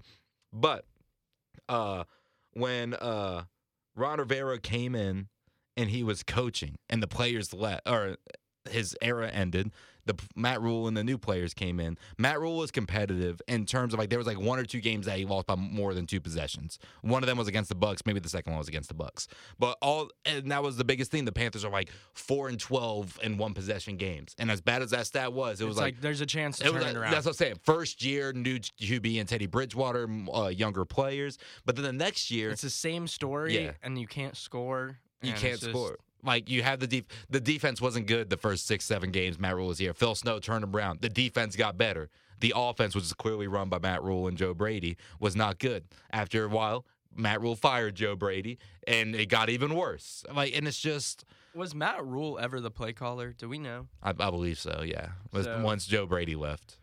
[0.54, 0.86] But
[1.68, 2.06] uh,
[2.54, 3.44] when uh,
[3.96, 5.28] Ron Rivera came in
[5.78, 8.18] and he was coaching, and the players left, or
[8.70, 9.72] his era ended.
[10.06, 11.98] The Matt Rhule and the new players came in.
[12.18, 15.06] Matt Rhule was competitive in terms of like there was like one or two games
[15.08, 16.78] that he lost by more than two possessions.
[17.02, 18.04] One of them was against the Bucks.
[18.06, 19.28] Maybe the second one was against the Bucks.
[19.58, 21.26] But all and that was the biggest thing.
[21.26, 24.36] The Panthers are like four and twelve in one possession games.
[24.38, 26.66] And as bad as that stat was, it was it's like, there's a chance to
[26.72, 27.12] turn it around.
[27.12, 27.56] That's what I'm saying.
[27.64, 31.38] First year, new QB and Teddy Bridgewater, uh, younger players.
[31.66, 33.72] But then the next year, it's the same story, Yeah.
[33.82, 35.00] and you can't score.
[35.22, 35.98] you can't score.
[36.26, 39.56] Like you have the def- the defense wasn't good the first six seven games Matt
[39.56, 39.94] Rhule was here.
[39.94, 41.02] Phil Snow turned them around.
[41.02, 42.10] The defense got better.
[42.42, 45.86] The offense, which is clearly run by Matt Rhule and Joe Brady, was not good.
[46.12, 50.26] After a while, Matt Rhule fired Joe Brady, and it got even worse.
[50.34, 51.24] Like, and it's just,
[51.54, 53.32] Was Matt Rhule ever the play caller?
[53.32, 53.88] Do we know?
[54.04, 54.84] I, I believe so.
[54.86, 56.78] Yeah, was So- once Joe Brady left.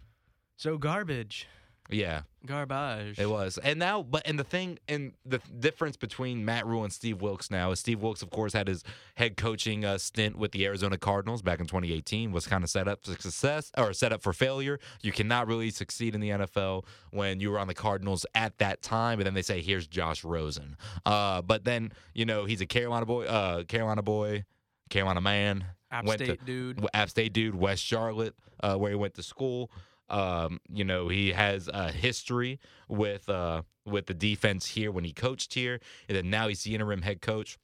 [0.57, 1.47] So garbage,
[1.93, 3.19] Yeah, garbage.
[3.19, 3.59] It was.
[3.59, 7.51] And now, but and the thing, and the difference between Matt Rhule and Steve Wilks
[7.51, 8.83] now is Steve Wilks, of course, had his
[9.17, 12.89] head coaching uh, stint with the Arizona Cardinals back in 2018, was kind of set
[12.89, 14.79] up for success or set up for failure.
[15.03, 18.83] You cannot really succeed in the NFL when you were on the Cardinals at that
[18.83, 20.77] time, and then they say, here's Josh Rosen.
[21.05, 24.45] Uh, but then, you know, he's a Carolina boy, uh, Carolina boy,
[24.91, 25.65] Carolina man.
[25.91, 26.87] App went to- State dude.
[26.95, 29.71] App State dude, West Charlotte, uh, where he went to school.
[30.09, 35.13] Um, you know, he has a history with uh, with the defense here when he
[35.13, 37.59] coached here, and then now he's the interim head coach.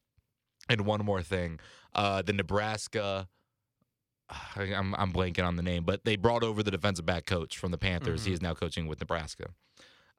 [0.70, 1.60] And one more thing,
[1.94, 3.28] uh, the Nebraska.
[4.56, 7.70] I'm I'm blanking on the name, but they brought over the defensive back coach from
[7.70, 8.24] the Panthers.
[8.24, 8.34] He Mhm.
[8.34, 9.50] is now coaching with Nebraska.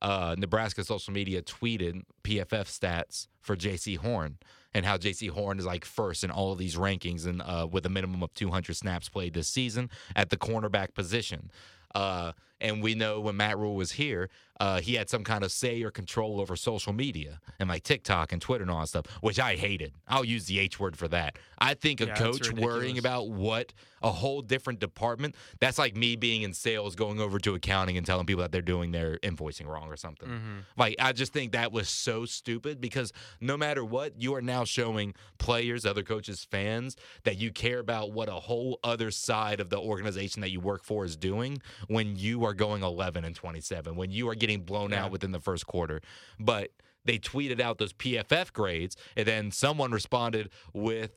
[0.02, 4.38] Uh, Nebraska social media tweeted PFF stats for Jaycee Horn
[4.74, 7.86] and how Jaycee Horn is like first in all of these rankings and uh, with
[7.86, 11.52] a minimum of 200 snaps played this season at the cornerback position.
[11.94, 14.30] Uh, and we know when Matt Rhule was here,
[14.60, 18.34] uh, he had some kind of say or control over social media and like TikTok
[18.34, 19.94] and Twitter and all that stuff, which I hated.
[20.08, 21.38] I'll use the H word for that.
[21.60, 26.16] I think a Yeah, coach worrying about what a whole different department, that's like me
[26.18, 29.66] being in sales, going over to accounting and telling people that they're doing their invoicing
[29.66, 30.28] wrong or something.
[30.30, 30.64] Mhm.
[30.78, 34.66] Like I just think that was so stupid because no matter what, you are now
[34.66, 39.70] showing players, other coaches, fans that you care about what a whole other side of
[39.70, 43.96] the organization that you work for is doing when you are going 11 and 27,
[43.96, 45.06] when you are getting blown Yeah.
[45.06, 46.02] out within the first quarter.
[46.40, 46.72] But
[47.06, 51.12] they tweeted out those PFF grades, and then someone responded with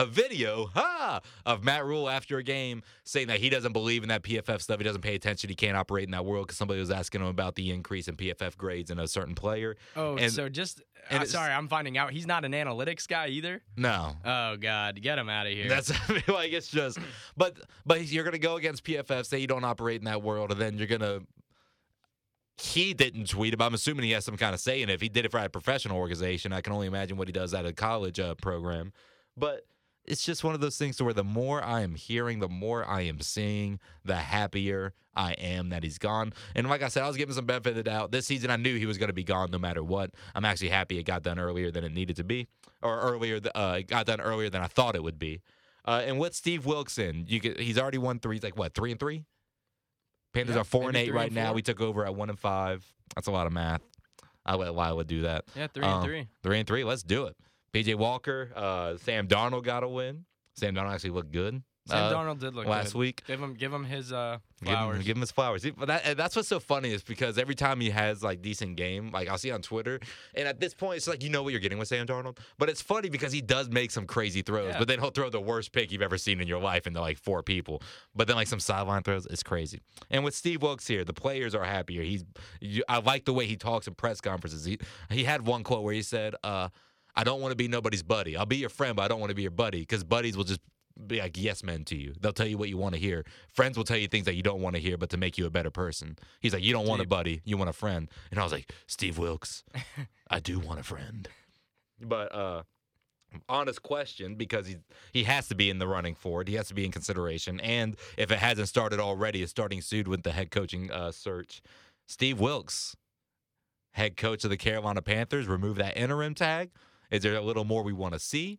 [0.00, 4.08] a video ha, of Matt Rhule after a game saying that he doesn't believe in
[4.08, 4.78] that PFF stuff.
[4.78, 5.48] He doesn't pay attention.
[5.50, 8.16] He can't operate in that world because somebody was asking him about the increase in
[8.16, 9.76] PFF grades in a certain player.
[9.96, 13.28] Oh, And- so just and uh, sorry, I'm finding out he's not an analytics guy
[13.28, 13.62] either.
[13.76, 14.16] No.
[14.24, 15.68] Oh God, get him out of here.
[15.68, 16.98] That's I mean, like it's just,
[17.36, 20.60] but but you're gonna go against PFF, say you don't operate in that world, and
[20.60, 21.20] then you're gonna.
[22.58, 24.94] He didn't tweet, but I'm assuming he has some kind of say in it.
[24.94, 27.54] If he did it for a professional organization, I can only imagine what he does
[27.54, 28.92] at a college uh, program.
[29.34, 29.62] But
[30.04, 32.84] it's just one of those things to where the more I am hearing, the more
[32.84, 36.32] I am seeing, the happier I am that he's gone.
[36.54, 38.10] And like I said, I was giving some benefit of the doubt.
[38.12, 40.10] This season, I knew he was going to be gone no matter what.
[40.34, 42.48] I'm actually happy it got done earlier than it needed to be,
[42.82, 43.40] or earlier.
[43.54, 45.42] Uh, it got done earlier than I thought it would be.
[45.84, 48.36] Uh, and with Steve Wilkson, you get, he's already won three.
[48.36, 49.24] He's like what three and three.
[50.32, 51.52] Panthers Yeah, are four and eight right and now.
[51.52, 52.84] We took over at one and five.
[53.14, 53.80] That's a lot of math.
[54.46, 55.44] I let Lila do that.
[55.56, 56.28] yeah, three Um, and three.
[56.42, 56.84] Three and three.
[56.84, 57.36] Let's do it.
[57.72, 60.24] PJ Walker, uh, Sam Darnold got a win.
[60.56, 62.98] Sam Darnold actually looked good Sam uh, Darnold did look good last good.
[62.98, 63.22] week.
[63.26, 65.04] Give him, give him his uh, Give him, flowers.
[65.04, 65.66] give him his flowers.
[65.76, 69.10] But that, that's what's so funny is because every time he has like decent game,
[69.12, 69.98] like I'll see on Twitter,
[70.34, 72.38] and at this point it's like you know what you're getting with Sam Darnold.
[72.58, 74.78] But it's funny because he does make some crazy throws, Yeah.
[74.78, 77.18] but then he'll throw the worst pick you've ever seen in your life into like
[77.18, 77.82] four people.
[78.14, 79.80] But then like some sideline throws, it's crazy.
[80.10, 82.02] And with Steve Wilks here, the players are happier.
[82.02, 82.24] He's
[82.60, 84.64] you, I like the way he talks in press conferences.
[84.64, 84.78] He
[85.10, 86.68] he had one quote where he said, uh,
[87.14, 88.36] "I don't want to be nobody's buddy.
[88.36, 90.44] I'll be your friend, but I don't want to be your buddy because buddies will
[90.44, 90.60] just."
[91.06, 92.12] Be like yes men to you.
[92.20, 93.24] They'll tell you what you want to hear.
[93.54, 95.46] Friends will tell you things that you don't want to hear, but to make you
[95.46, 96.18] a better person.
[96.40, 98.10] He's like, you don't want a buddy, you want a friend.
[98.30, 99.64] And I was like, Steve Wilks,
[100.30, 101.26] I do want a friend.
[102.02, 102.64] But uh
[103.48, 104.76] honest question because he
[105.12, 106.48] he has to be in the running for it.
[106.48, 107.60] He has to be in consideration.
[107.60, 111.62] And if it hasn't started already, it's starting soon with the head coaching uh, search.
[112.06, 112.96] Steve Wilks,
[113.92, 116.70] head coach of the Carolina Panthers, remove that interim tag.
[117.10, 118.58] Is there a little more we want to see?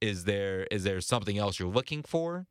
[0.00, 2.46] Is there is there something else you're looking for?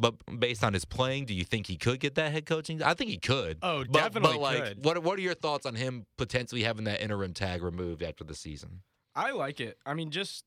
[0.00, 2.82] But based on his playing, do you think he could get that head coaching?
[2.82, 3.58] I think he could.
[3.62, 4.84] Oh, But, definitely but like, could.
[4.84, 8.34] what what are your thoughts on him potentially having that interim tag removed after the
[8.34, 8.82] season?
[9.14, 9.76] I like it.
[9.84, 10.44] I mean, just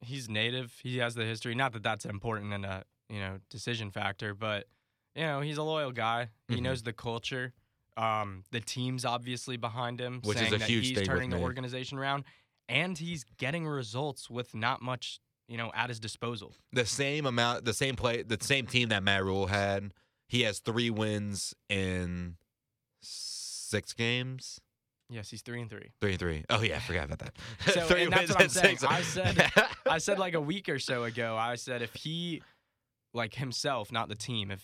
[0.00, 0.72] he's native.
[0.82, 1.54] He has the history.
[1.54, 4.66] Not that that's important in a you know decision factor, but
[5.16, 6.28] you know he's a loyal guy.
[6.48, 6.62] He Mhm.
[6.62, 7.52] knows the culture.
[7.96, 11.98] Um, the team's obviously behind him, Which is saying a that he's turning the organization
[11.98, 12.22] around,
[12.68, 16.54] and he's getting results with not much you know at his disposal.
[16.72, 19.92] the same amount, the same play, the same team that Matt Rhule had.
[20.28, 22.36] He has three wins in
[23.00, 24.60] six games.
[25.10, 25.92] Yes, he's three and three.
[26.02, 26.44] Three and three.
[26.50, 27.36] Oh yeah, I forgot about that.
[27.72, 28.76] So, three and that's wins what I'm in saying.
[28.78, 28.84] six.
[28.84, 29.52] I said-
[29.86, 31.36] I said like a week or so ago.
[31.36, 32.42] I said if he,
[33.14, 34.62] like himself, not the team, if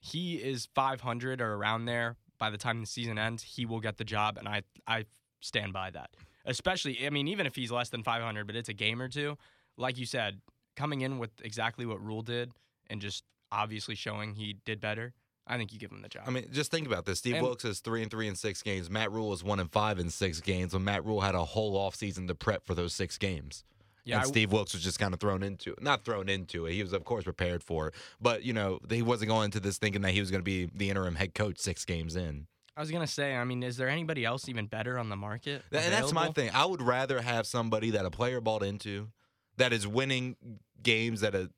[0.00, 3.96] he is 500 or around there by the time the season ends, he will get
[3.96, 5.04] the job, and I I
[5.40, 6.10] stand by that.
[6.46, 9.36] Especially, I mean, even if he's less than 500, but it's a game or two,
[9.76, 10.40] like you said,
[10.76, 12.52] coming in with exactly what Rhule did
[12.88, 15.12] and just obviously showing he did better.
[15.48, 16.24] I think you give him the job.
[16.26, 17.18] I mean, just think about this.
[17.18, 18.90] Steve And- Wilks is three and three in six games.
[18.90, 20.72] Matt Rhule is one and five in six games.
[20.74, 23.62] When Matt Rhule had a whole offseason to prep for those six games.
[24.04, 25.82] yeah, and I- Steve Wilks was just kind of thrown into it.
[25.82, 26.72] Not thrown into it.
[26.74, 27.94] He was, of course, prepared for it.
[28.20, 30.68] But, you know, he wasn't going into this thinking that he was going to be
[30.74, 32.46] the interim head coach six games in.
[32.76, 33.34] I was gonna say.
[33.34, 35.62] I mean, is there anybody else even better on the market?
[35.72, 36.50] And that's my thing.
[36.52, 39.08] I would rather have somebody that a player bought into
[39.56, 40.36] that is winning
[40.82, 41.50] games at a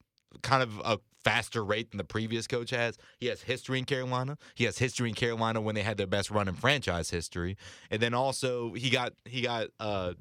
[0.42, 2.96] kind of a faster rate than the previous coach has.
[3.18, 4.38] He has history in Carolina.
[4.54, 7.56] He has history in Carolina when they had their best run in franchise history.
[7.90, 10.14] And then also he got he got uh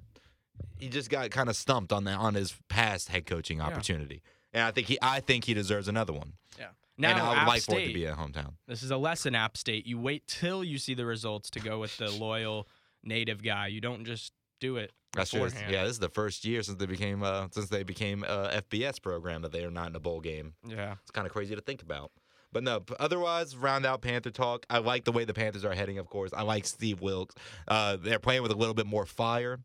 [0.79, 4.21] he just got kind of stumped on the on his past head coaching opportunity.
[4.53, 6.33] And I think he I think he deserves another one.
[6.57, 6.69] Yeah.
[6.97, 8.53] Now, and I would App like State, for it to be at hometown.
[8.67, 9.85] This is a lesson, App State.
[9.85, 12.67] You wait till you see the results to go with the loyal
[13.03, 13.67] native guy.
[13.67, 15.47] You don't just do it That's true.
[15.69, 18.99] Yeah, this is the first year since they became uh since they became a FBS
[19.01, 20.53] program that they are not in a bowl game.
[20.67, 20.95] Yeah.
[21.01, 22.11] It's kind of crazy to think about.
[22.51, 24.65] But no, otherwise, round out Panther talk.
[24.69, 26.31] I like the way the Panthers are heading, of course.
[26.33, 27.35] I like Steve Wilks.
[27.67, 29.59] Uh, they're playing with a little bit more fire.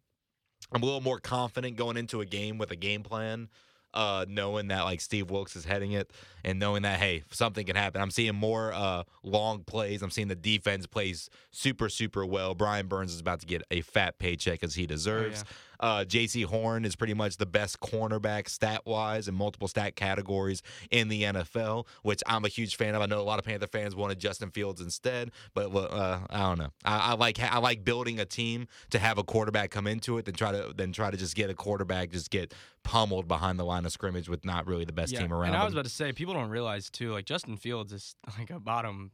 [0.72, 3.48] I'm a little more confident going into a game with a game plan,
[3.94, 6.10] uh, knowing that like Steve Wilks is heading it
[6.44, 8.00] and knowing that, hey, something can happen.
[8.00, 10.02] I'm seeing more uh, long plays.
[10.02, 12.54] I'm seeing the defense plays super, super well.
[12.54, 15.44] Brian Burns is about to get a fat paycheck as he deserves.
[15.82, 20.62] Uh, Jaycee Horn is pretty much the best cornerback stat wise in multiple stat categories
[20.90, 23.02] in the NFL, which I'm a huge fan of.
[23.02, 26.58] I know a lot of Panther fans wanted Justin Fields instead, but uh, I don't
[26.58, 26.70] know.
[26.84, 30.24] I, I like I like building a team to have a quarterback come into it
[30.24, 33.64] than try to then try to just get a quarterback just get pummeled behind the
[33.64, 35.20] line of scrimmage with not really the best yeah.
[35.20, 35.48] team around.
[35.48, 37.12] And I was about to say, people don't realize too.
[37.12, 39.10] Like Justin Fields is like a bottom.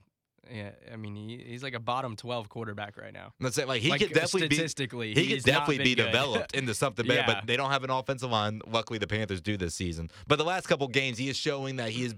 [0.52, 3.32] Yeah, I mean, he, he's like a bottom twelve quarterback right now.
[3.40, 6.06] Let's say like he like could definitely be statistically, He could definitely be good.
[6.06, 7.34] developed into something better, Yeah.
[7.40, 8.62] but they don't have an offensive line.
[8.66, 10.10] Luckily, the Panthers do this season.
[10.26, 12.14] But the last couple games, he is showing that he is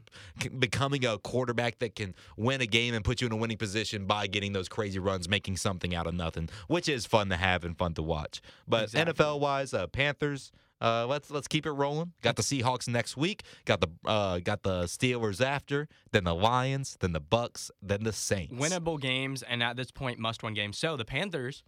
[0.59, 4.07] becoming a quarterback that can win a game and put you in a winning position
[4.07, 7.65] by getting those crazy runs, making something out of nothing, which is fun to have
[7.65, 8.41] and fun to watch.
[8.69, 9.15] But Exactly.
[9.15, 10.53] NFL wise, uh, Panthers.
[10.81, 12.13] Uh, let's let's keep it rolling.
[12.23, 13.43] Got the Seahawks next week.
[13.67, 15.89] Got the uh, got the Steelers after.
[16.13, 16.97] Then the Lions.
[17.01, 17.71] Then the Bucks.
[17.83, 18.55] Then the Saints.
[18.55, 20.79] winnable games, and at this point, must-win games.
[20.79, 21.63] So the Panthers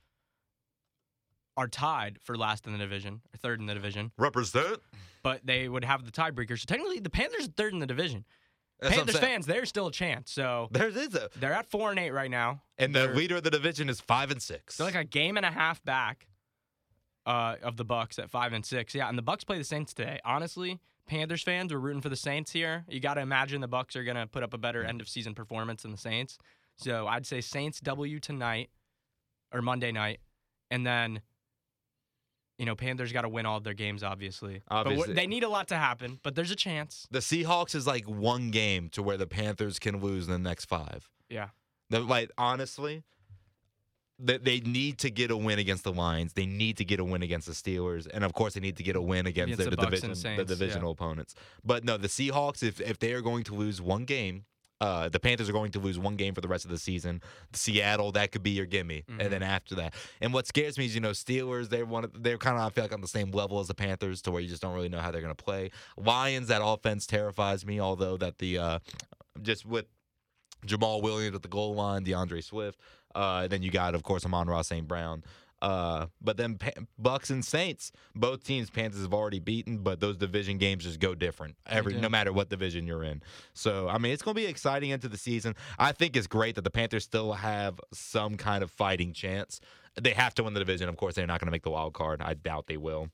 [1.56, 4.78] are tied for last in the division, or third in the division, Represent.
[5.22, 6.58] but they would have the tiebreaker.
[6.58, 8.24] So technically, the Panthers are third in the division.
[8.80, 9.26] That's Panthers saying.
[9.26, 10.32] fans, there's still a chance.
[10.32, 12.62] So There is a they're at four and eight right now.
[12.78, 14.76] And the leader of the division is five and six.
[14.76, 16.26] They're like a game and a half back
[17.26, 18.94] uh, of the Bucks at five and six.
[18.94, 20.18] Yeah, and the Bucks play the Saints today.
[20.24, 22.84] Honestly, Panthers fans, we're rooting for the Saints here.
[22.88, 25.34] You got to imagine the Bucks are gonna put up a better end of season
[25.34, 26.38] performance than the Saints.
[26.76, 28.70] So I'd say Saints W tonight
[29.52, 30.20] or Monday night,
[30.70, 31.20] and then.
[32.58, 34.62] You know, Panthers got to win all of their games, obviously.
[34.68, 35.08] Obviously.
[35.08, 37.08] what- they need a lot to happen, but there's a chance.
[37.10, 40.66] the Seahawks is like one game to where the Panthers can lose in the next
[40.66, 41.08] five.
[41.28, 41.48] Yeah.
[41.90, 43.02] The- like honestly,
[44.24, 46.32] that they need to get a win against the Lions.
[46.32, 48.82] They need to get a win against the Steelers, and of course, they need to
[48.82, 50.44] get a win against, Against the Bucks division, and the Saints, yeah.
[50.56, 51.34] divisional opponents.
[51.64, 54.44] But no, the Seahawks, if if they are going to lose one game.
[54.80, 57.22] Uh, the Panthers are going to lose one game for the rest of the season.
[57.52, 59.20] Seattle, that could be your gimme, Mhm.
[59.20, 59.94] and then after that.
[60.20, 61.68] And what scares me is, you know, Steelers.
[61.68, 62.02] They're one.
[62.02, 64.32] Of, they're kind of I feel like on the same level as the Panthers, to
[64.32, 65.70] where you just don't really know how they're going to play.
[65.96, 67.78] Lions, that offense terrifies me.
[67.80, 68.78] Although that the uh,
[69.40, 69.86] just with
[70.66, 72.80] Jamaal Williams at the goal line, D'Andre Swift.
[73.14, 74.86] Uh, then you got, of course, Amon-Ra St.
[74.86, 75.22] Brown.
[75.62, 80.16] Uh, but then pa- Bucks and Saints, both teams Panthers have already beaten, but those
[80.16, 83.22] division games just go different every no matter what division you're in.
[83.54, 85.54] So I mean, it's going to be exciting into the season.
[85.78, 89.60] I think it's great that the Panthers still have some kind of fighting chance.
[90.00, 91.14] They have to win the division, of course.
[91.14, 92.20] They're not going to make the wild card.
[92.20, 93.10] I doubt they will.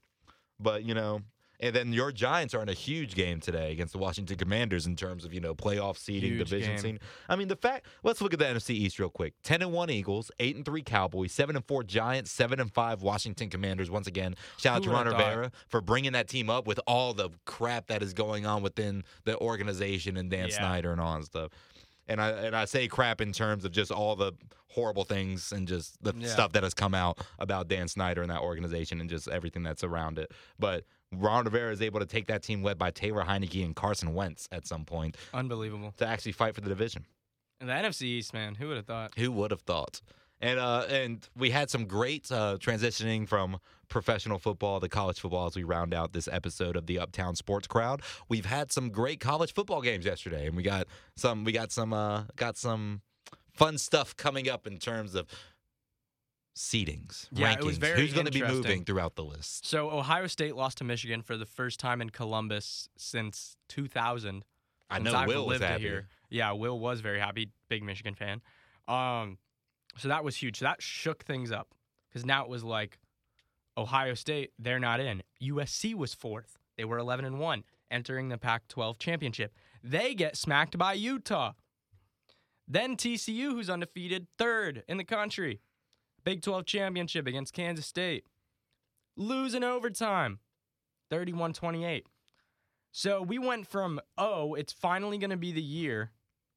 [0.59, 1.21] But you know,
[1.61, 4.95] and then your Giants are in a huge game today against the Washington Commanders in
[4.97, 6.79] terms of you know playoff seeding, Huge division game.
[6.79, 7.01] seeding.
[7.29, 7.87] I mean, the fact.
[8.03, 9.35] Let's look at the NFC East real quick.
[9.43, 13.03] Ten and one Eagles, eight and three Cowboys, seven and four Giants, seven and five
[13.03, 13.91] Washington Commanders.
[13.91, 15.07] Once again, shout out Who to Ron?
[15.07, 19.05] Rivera for bringing that team up with all the crap that is going on within
[19.25, 20.57] the organization and Dan Yeah.
[20.59, 21.51] Snyder and all that stuff.
[22.07, 24.33] And I and I say crap in terms of just all the
[24.69, 26.29] horrible things and just the Yeah.
[26.29, 29.83] stuff that has come out about Dan Snyder and that organization and just everything that's
[29.85, 30.31] around it.
[30.59, 34.15] But Ron Rivera is able to take that team led by Taylor Heinicke and Carson
[34.15, 35.95] Wentz at some point Unbelievable.
[35.97, 37.07] to actually fight for the division.
[37.61, 39.13] And the NFC East, man, who would have thought?
[39.17, 40.01] Who would have thought?
[40.41, 45.47] And uh, and we had some great uh, transitioning from professional football to college football
[45.47, 48.03] as we round out this episode of the Uptown Sports Crowd.
[48.29, 50.87] We've had some great college football games yesterday, and we got
[51.17, 53.03] some we got some uh, got some
[53.53, 55.27] fun stuff coming up in terms of
[56.59, 57.59] seedings, Yeah, rankings.
[57.61, 59.65] it was very Who's going to be moving throughout the list?
[59.65, 64.45] So Ohio State lost to Michigan for the first time in Columbus since 2000.
[64.91, 65.83] I know I've Will was happy.
[65.85, 66.09] here.
[66.31, 67.51] Yeah, Will was very happy.
[67.69, 68.41] Big Michigan fan.
[68.89, 69.39] Um,
[69.97, 70.59] so that was huge.
[70.59, 71.69] So that shook things up
[72.09, 72.99] because now it was like
[73.77, 75.23] Ohio State, they're not in.
[75.41, 76.59] USC was fourth.
[76.77, 79.55] They were 11 and one, entering the Pac-12 championship.
[79.85, 81.53] They get smacked by Utah.
[82.67, 85.61] Then TCU, who's undefeated, third in the country.
[86.29, 88.27] Big 12 championship against Kansas State.
[89.17, 90.41] Lose in overtime,
[91.09, 92.05] 31 28.
[92.93, 96.11] So we went from, oh, it's finally going to be the year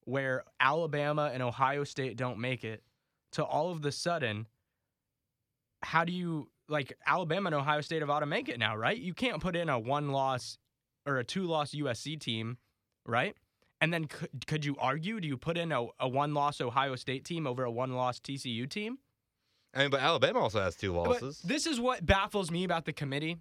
[0.03, 2.83] where Alabama and Ohio State don't make it,
[3.31, 4.45] to all of the sudden,
[5.83, 8.97] how do you, like, Alabama and Ohio State have ought to make it now, right?
[8.97, 10.57] You can't put in a one loss
[11.05, 12.57] or a two loss USC team,
[13.05, 13.37] right?
[13.79, 15.21] And then could, could you argue?
[15.21, 18.19] Do you put in a, a one loss Ohio State team over a one loss
[18.19, 18.97] TCU team?
[19.73, 21.41] I mean, but Alabama also has two But losses.
[21.43, 23.37] this is what baffles me about the committee.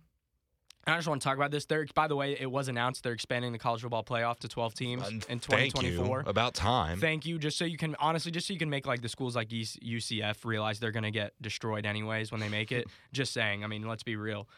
[0.86, 1.66] And I just want to talk about this.
[1.66, 4.74] They're, by the way, it was announced they're expanding the college football playoff to 12
[4.74, 6.22] teams in thank 2024.
[6.22, 6.30] you.
[6.30, 6.98] About time.
[6.98, 7.38] Thank you.
[7.38, 10.44] Just so you can, honestly, just so you can make like the schools like UCF
[10.44, 12.86] realize they're going to get destroyed anyways when they make it.
[13.12, 13.62] just saying.
[13.62, 14.48] I mean, let's be real.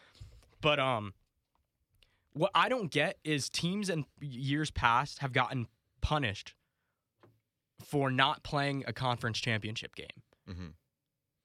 [0.61, 1.13] But, um,
[2.31, 5.67] what I don't get is teams in years past have gotten
[6.01, 6.55] punished
[7.83, 10.07] for not playing a conference championship game
[10.47, 10.67] hmm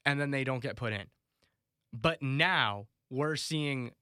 [0.08, 1.04] and then they don't get put in.
[1.92, 3.92] But now we're seeing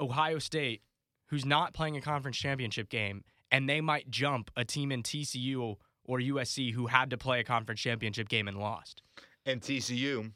[0.00, 0.82] Ohio State,
[1.28, 5.76] who's not playing a conference championship game, and they might jump a team in TCU
[6.04, 9.02] or USC who had to play a conference championship game and lost.
[9.44, 10.32] and TCU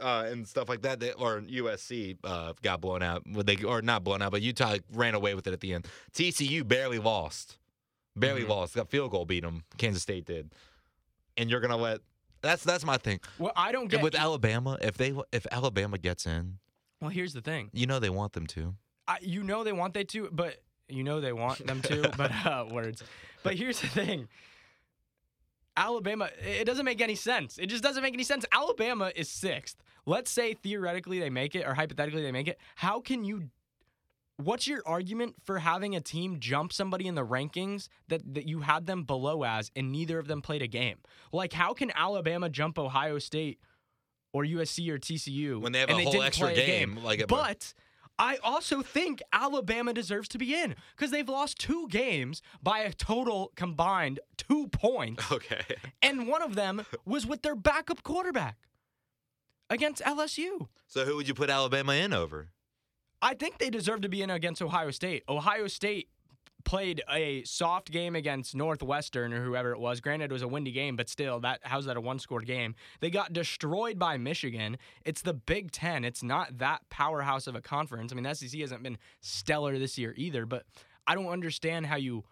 [0.00, 3.22] uh, and stuff like that, they, or USC uh, got blown out.
[3.26, 5.86] They or not blown out, but Utah ran away with it at the end.
[6.12, 7.58] TCU barely lost,
[8.14, 8.48] barely Mhm.
[8.48, 8.74] lost.
[8.74, 9.64] Got field goal beat them.
[9.78, 10.52] Kansas State did,
[11.36, 12.00] and you're gonna let.
[12.46, 13.20] That's that's my thing.
[13.38, 14.02] Well, I don't And get.
[14.02, 16.58] with Alabama, if they if Alabama gets in,
[17.00, 17.70] well, here's the thing.
[17.72, 18.74] you know they want them to.
[19.08, 22.30] I, you know they want they to, but you know they want them to, but
[22.46, 23.02] uh, words.
[23.42, 24.28] But here's the thing.
[25.76, 27.58] Alabama, it doesn't make any sense.
[27.58, 28.46] It just doesn't make any sense.
[28.50, 29.76] Alabama is sixth.
[30.06, 32.58] Let's say theoretically they make it or hypothetically they make it.
[32.76, 33.50] How can you?
[34.38, 38.60] What's your argument for having a team jump somebody in the rankings that, that you
[38.60, 40.98] had them below as and neither of them played a game?
[41.32, 43.58] Like, how can Alabama jump Ohio State
[44.34, 47.72] or USC or TCU When they have a whole didn't extra a game, like but
[48.18, 52.92] I also think Alabama deserves to be in because they've lost two games by a
[52.92, 55.62] total combined two points, Okay.
[56.02, 58.56] and one of them was with their backup quarterback
[59.70, 60.68] against LSU.
[60.86, 62.48] So who would you put Alabama in over?
[63.26, 65.24] I think they deserve to be in against Ohio State.
[65.28, 66.08] Ohio State
[66.64, 70.00] played a soft game against Northwestern or whoever it was.
[70.00, 72.76] Granted, it was a windy game, but still, that how's that a one-score game?
[73.00, 74.78] They got destroyed by Michigan.
[75.04, 76.04] It's the Big Ten.
[76.04, 78.12] It's not that powerhouse of a conference.
[78.12, 80.46] I mean, the SEC hasn't been stellar this year either.
[80.46, 80.62] But
[81.04, 82.22] I don't understand how you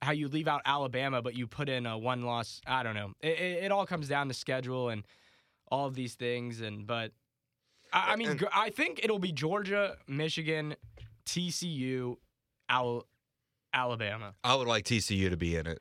[0.00, 2.62] how you leave out Alabama, but you put in a one-loss.
[2.66, 3.12] I don't know.
[3.20, 5.04] It, it, it all comes down to schedule and
[5.68, 6.62] all of these things.
[6.62, 7.12] And but
[7.92, 10.76] I, I mean, And- I think it'll be Georgia, Michigan,
[11.26, 12.16] TCU,
[12.68, 13.06] Al-
[13.72, 14.34] Alabama.
[14.44, 15.80] I would like TCU to be in it.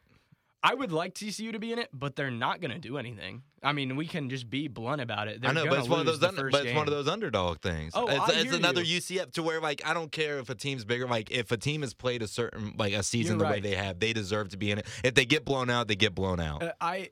[0.63, 3.41] I would like TCU to be in it, but they're not going to do anything.
[3.63, 5.41] I mean, we can just be blunt about it.
[5.41, 6.19] They're I know, but it's one of those.
[6.19, 7.93] the Un- first but it's one of those underdog things.
[7.95, 8.99] Oh, it's, I it's hear another you.
[8.99, 11.07] UCF to where like I don't care if a team's bigger.
[11.07, 13.73] Like if a team has played a certain like a season You're the way they
[13.73, 14.85] have, they deserve to be in it.
[15.03, 16.61] If they get blown out, they get blown out.
[16.61, 17.09] Uh, I.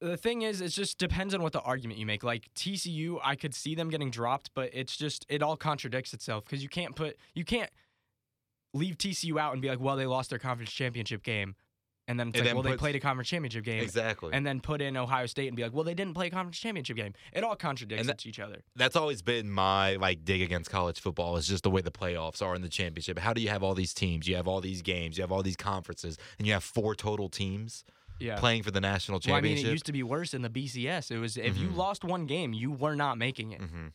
[0.00, 2.22] The thing is, it just depends on what the argument you make.
[2.22, 6.44] Like TCU, I could see them getting dropped, but it's just it all contradicts itself
[6.44, 7.70] because you can't put you can't
[8.74, 11.56] leave TCU out and be like, well, they lost their conference championship game,
[12.06, 14.30] and then it's And like, then well, they played a conference championship game, exactly.
[14.32, 16.58] and then put in Ohio State and be like, well, they didn't play a conference
[16.58, 17.14] championship game.
[17.32, 18.62] It all contradicts that- each other.
[18.76, 21.36] That's always been my like dig against college football.
[21.36, 23.18] Is just the way the playoffs are in the championship.
[23.18, 24.28] How do you have all these teams?
[24.28, 25.18] You have all these games.
[25.18, 27.82] You have all these conferences, and you have four total teams
[28.20, 28.38] Yeah.
[28.38, 29.68] playing for the national Well, I mean, championship.
[29.68, 31.10] it used to be worse in the BCS.
[31.10, 31.76] It was if you Mhm.
[31.76, 33.60] lost one game, you were not making it.
[33.60, 33.88] hmm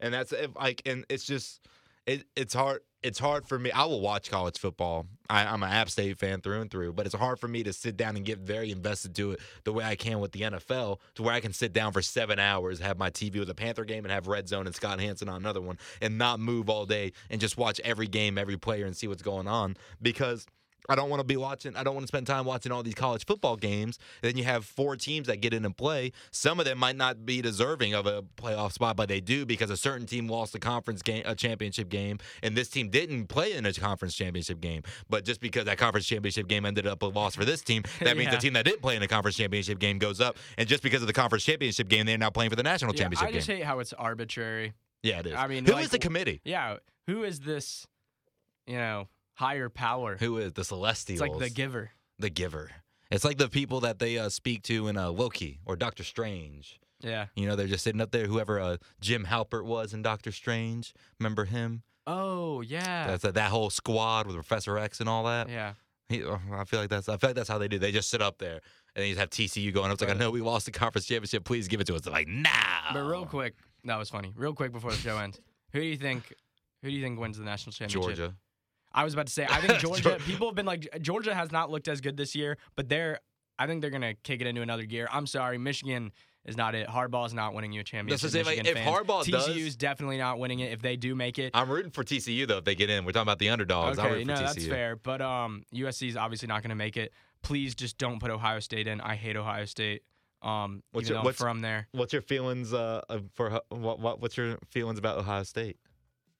[0.00, 1.60] And that's if, like, and it's just,
[2.06, 2.80] it, it's hard.
[3.04, 3.72] It's hard for me.
[3.72, 5.06] I will watch college football.
[5.28, 7.72] I, I'm an App State fan through and through, but it's hard for me to
[7.72, 11.00] sit down and get very invested to it the way I can with the NFL,
[11.16, 13.84] to where I can sit down for seven hours, have my TV with a Panther
[13.84, 16.86] game, and have Red Zone and Scott Hanson on another one, and not move all
[16.86, 20.46] day and just watch every game, every player, and see what's going on because.
[20.88, 21.76] I don't want to be watching.
[21.76, 23.98] I don't want to spend time watching all these college football games.
[24.20, 26.10] then you have four teams that get in and play.
[26.32, 29.70] Some of them might not be deserving of a playoff spot, but they do because
[29.70, 33.52] a certain team lost a conference game, a championship game, and this team didn't play
[33.52, 34.82] in a conference championship game.
[35.08, 38.16] But just because that conference championship game ended up a loss for this team, that
[38.16, 38.36] means Yeah.
[38.36, 40.36] the team that didn't play in a conference championship game goes up.
[40.58, 43.02] And just because of the conference championship game, they're now playing for the national Yeah,
[43.02, 43.58] championship I just game.
[43.58, 44.72] hate how it's arbitrary.
[45.04, 45.34] yeah, it is.
[45.34, 46.40] I mean, who is like, the committee?
[46.44, 47.86] Yeah, who is this?
[48.66, 50.16] You know, higher power.
[50.18, 51.20] Who is the Celestials?
[51.20, 51.90] It's like the giver.
[52.18, 52.70] the giver.
[53.10, 56.80] It's like the people that they uh, speak to in uh, Loki or Doctor Strange.
[57.00, 57.26] Yeah.
[57.36, 58.26] You know, they're just sitting up there.
[58.26, 61.82] Whoever uh, Jim Halpert was in Doctor Strange, remember him?
[62.06, 63.06] Oh yeah.
[63.06, 65.48] That's that, that whole squad with Professor X and all that.
[65.48, 65.74] yeah.
[66.08, 67.78] He, uh, I feel like that's I feel like that's how they do.
[67.78, 68.60] They just sit up there
[68.94, 69.94] and they just have TCU going up.
[69.94, 71.44] It's like, I know we lost the conference championship.
[71.44, 72.02] Please give it to us.
[72.02, 72.48] They're like, nah.
[72.92, 73.54] But real quick,
[73.84, 74.32] that was funny.
[74.36, 75.40] Real quick before the show ends,
[75.72, 76.34] who do you think?
[76.82, 78.16] Who do you think wins the national championship?
[78.16, 78.34] Georgia.
[78.94, 79.46] I was about to say.
[79.48, 80.18] I think Georgia.
[80.26, 83.20] People have been like, Georgia has not looked as good this year, but they're.
[83.58, 85.08] I think they're gonna kick it into another gear.
[85.12, 86.10] I'm sorry, Michigan
[86.44, 86.88] is not it.
[86.88, 88.30] Harbaugh is not winning you a championship.
[88.30, 88.88] Same, like, if fans.
[88.88, 90.72] Harbaugh TCU does- is definitely not winning it.
[90.72, 93.04] If they do make it, I'm rooting for TCU though if they get in.
[93.04, 93.98] We're talking about the underdogs.
[93.98, 94.46] I'm okay, rooting no, for TCU.
[94.46, 94.96] that's fair.
[94.96, 97.12] But um, USC is obviously not gonna make it.
[97.42, 99.00] Please just don't put Ohio State in.
[99.00, 100.02] I hate Ohio State.
[100.40, 101.86] Um, What's your- what's- from there.
[101.92, 103.02] What's your feelings uh,
[103.34, 104.20] for what, what?
[104.20, 105.76] What's your feelings about Ohio State?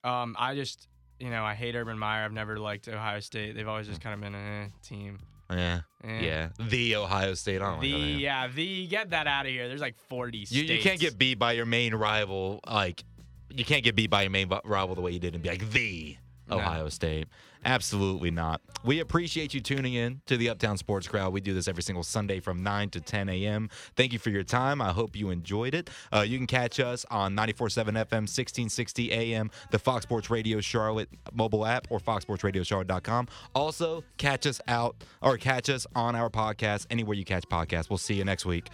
[0.03, 0.89] Um, I just,
[1.19, 2.25] you know, I hate Urban Meyer.
[2.25, 3.55] I've never liked Ohio State.
[3.55, 5.19] They've always just kind of been a eh, team.
[5.51, 6.19] Yeah, Eh.
[6.21, 6.49] yeah.
[6.59, 7.61] The Ohio State.
[7.61, 9.67] I don't The like yeah, the get that out of here.
[9.67, 10.69] There's like 40 You, states.
[10.69, 12.59] you can't get beat by your main rival.
[12.65, 13.03] Like,
[13.49, 15.69] you can't get beat by your main rival the way you did and be like,
[15.69, 16.17] the
[16.49, 16.57] No.
[16.57, 17.27] Ohio State.
[17.65, 18.61] Absolutely not.
[18.83, 21.31] We appreciate you tuning in to the Uptown Sports Crowd.
[21.31, 23.69] We do this every single Sunday from 9 to 10 a.m.
[23.95, 24.81] Thank you for your time.
[24.81, 25.89] I hope you enjoyed it.
[26.11, 31.09] Uh, you can catch us on 94.7 FM, 1660 a.m., the Fox Sports Radio Charlotte
[31.31, 33.27] mobile app, or foxsportsradiocharlotte.com.
[33.55, 37.89] Also, catch us out or catch us on our podcast anywhere you catch podcasts.
[37.89, 38.69] We'll see you next week.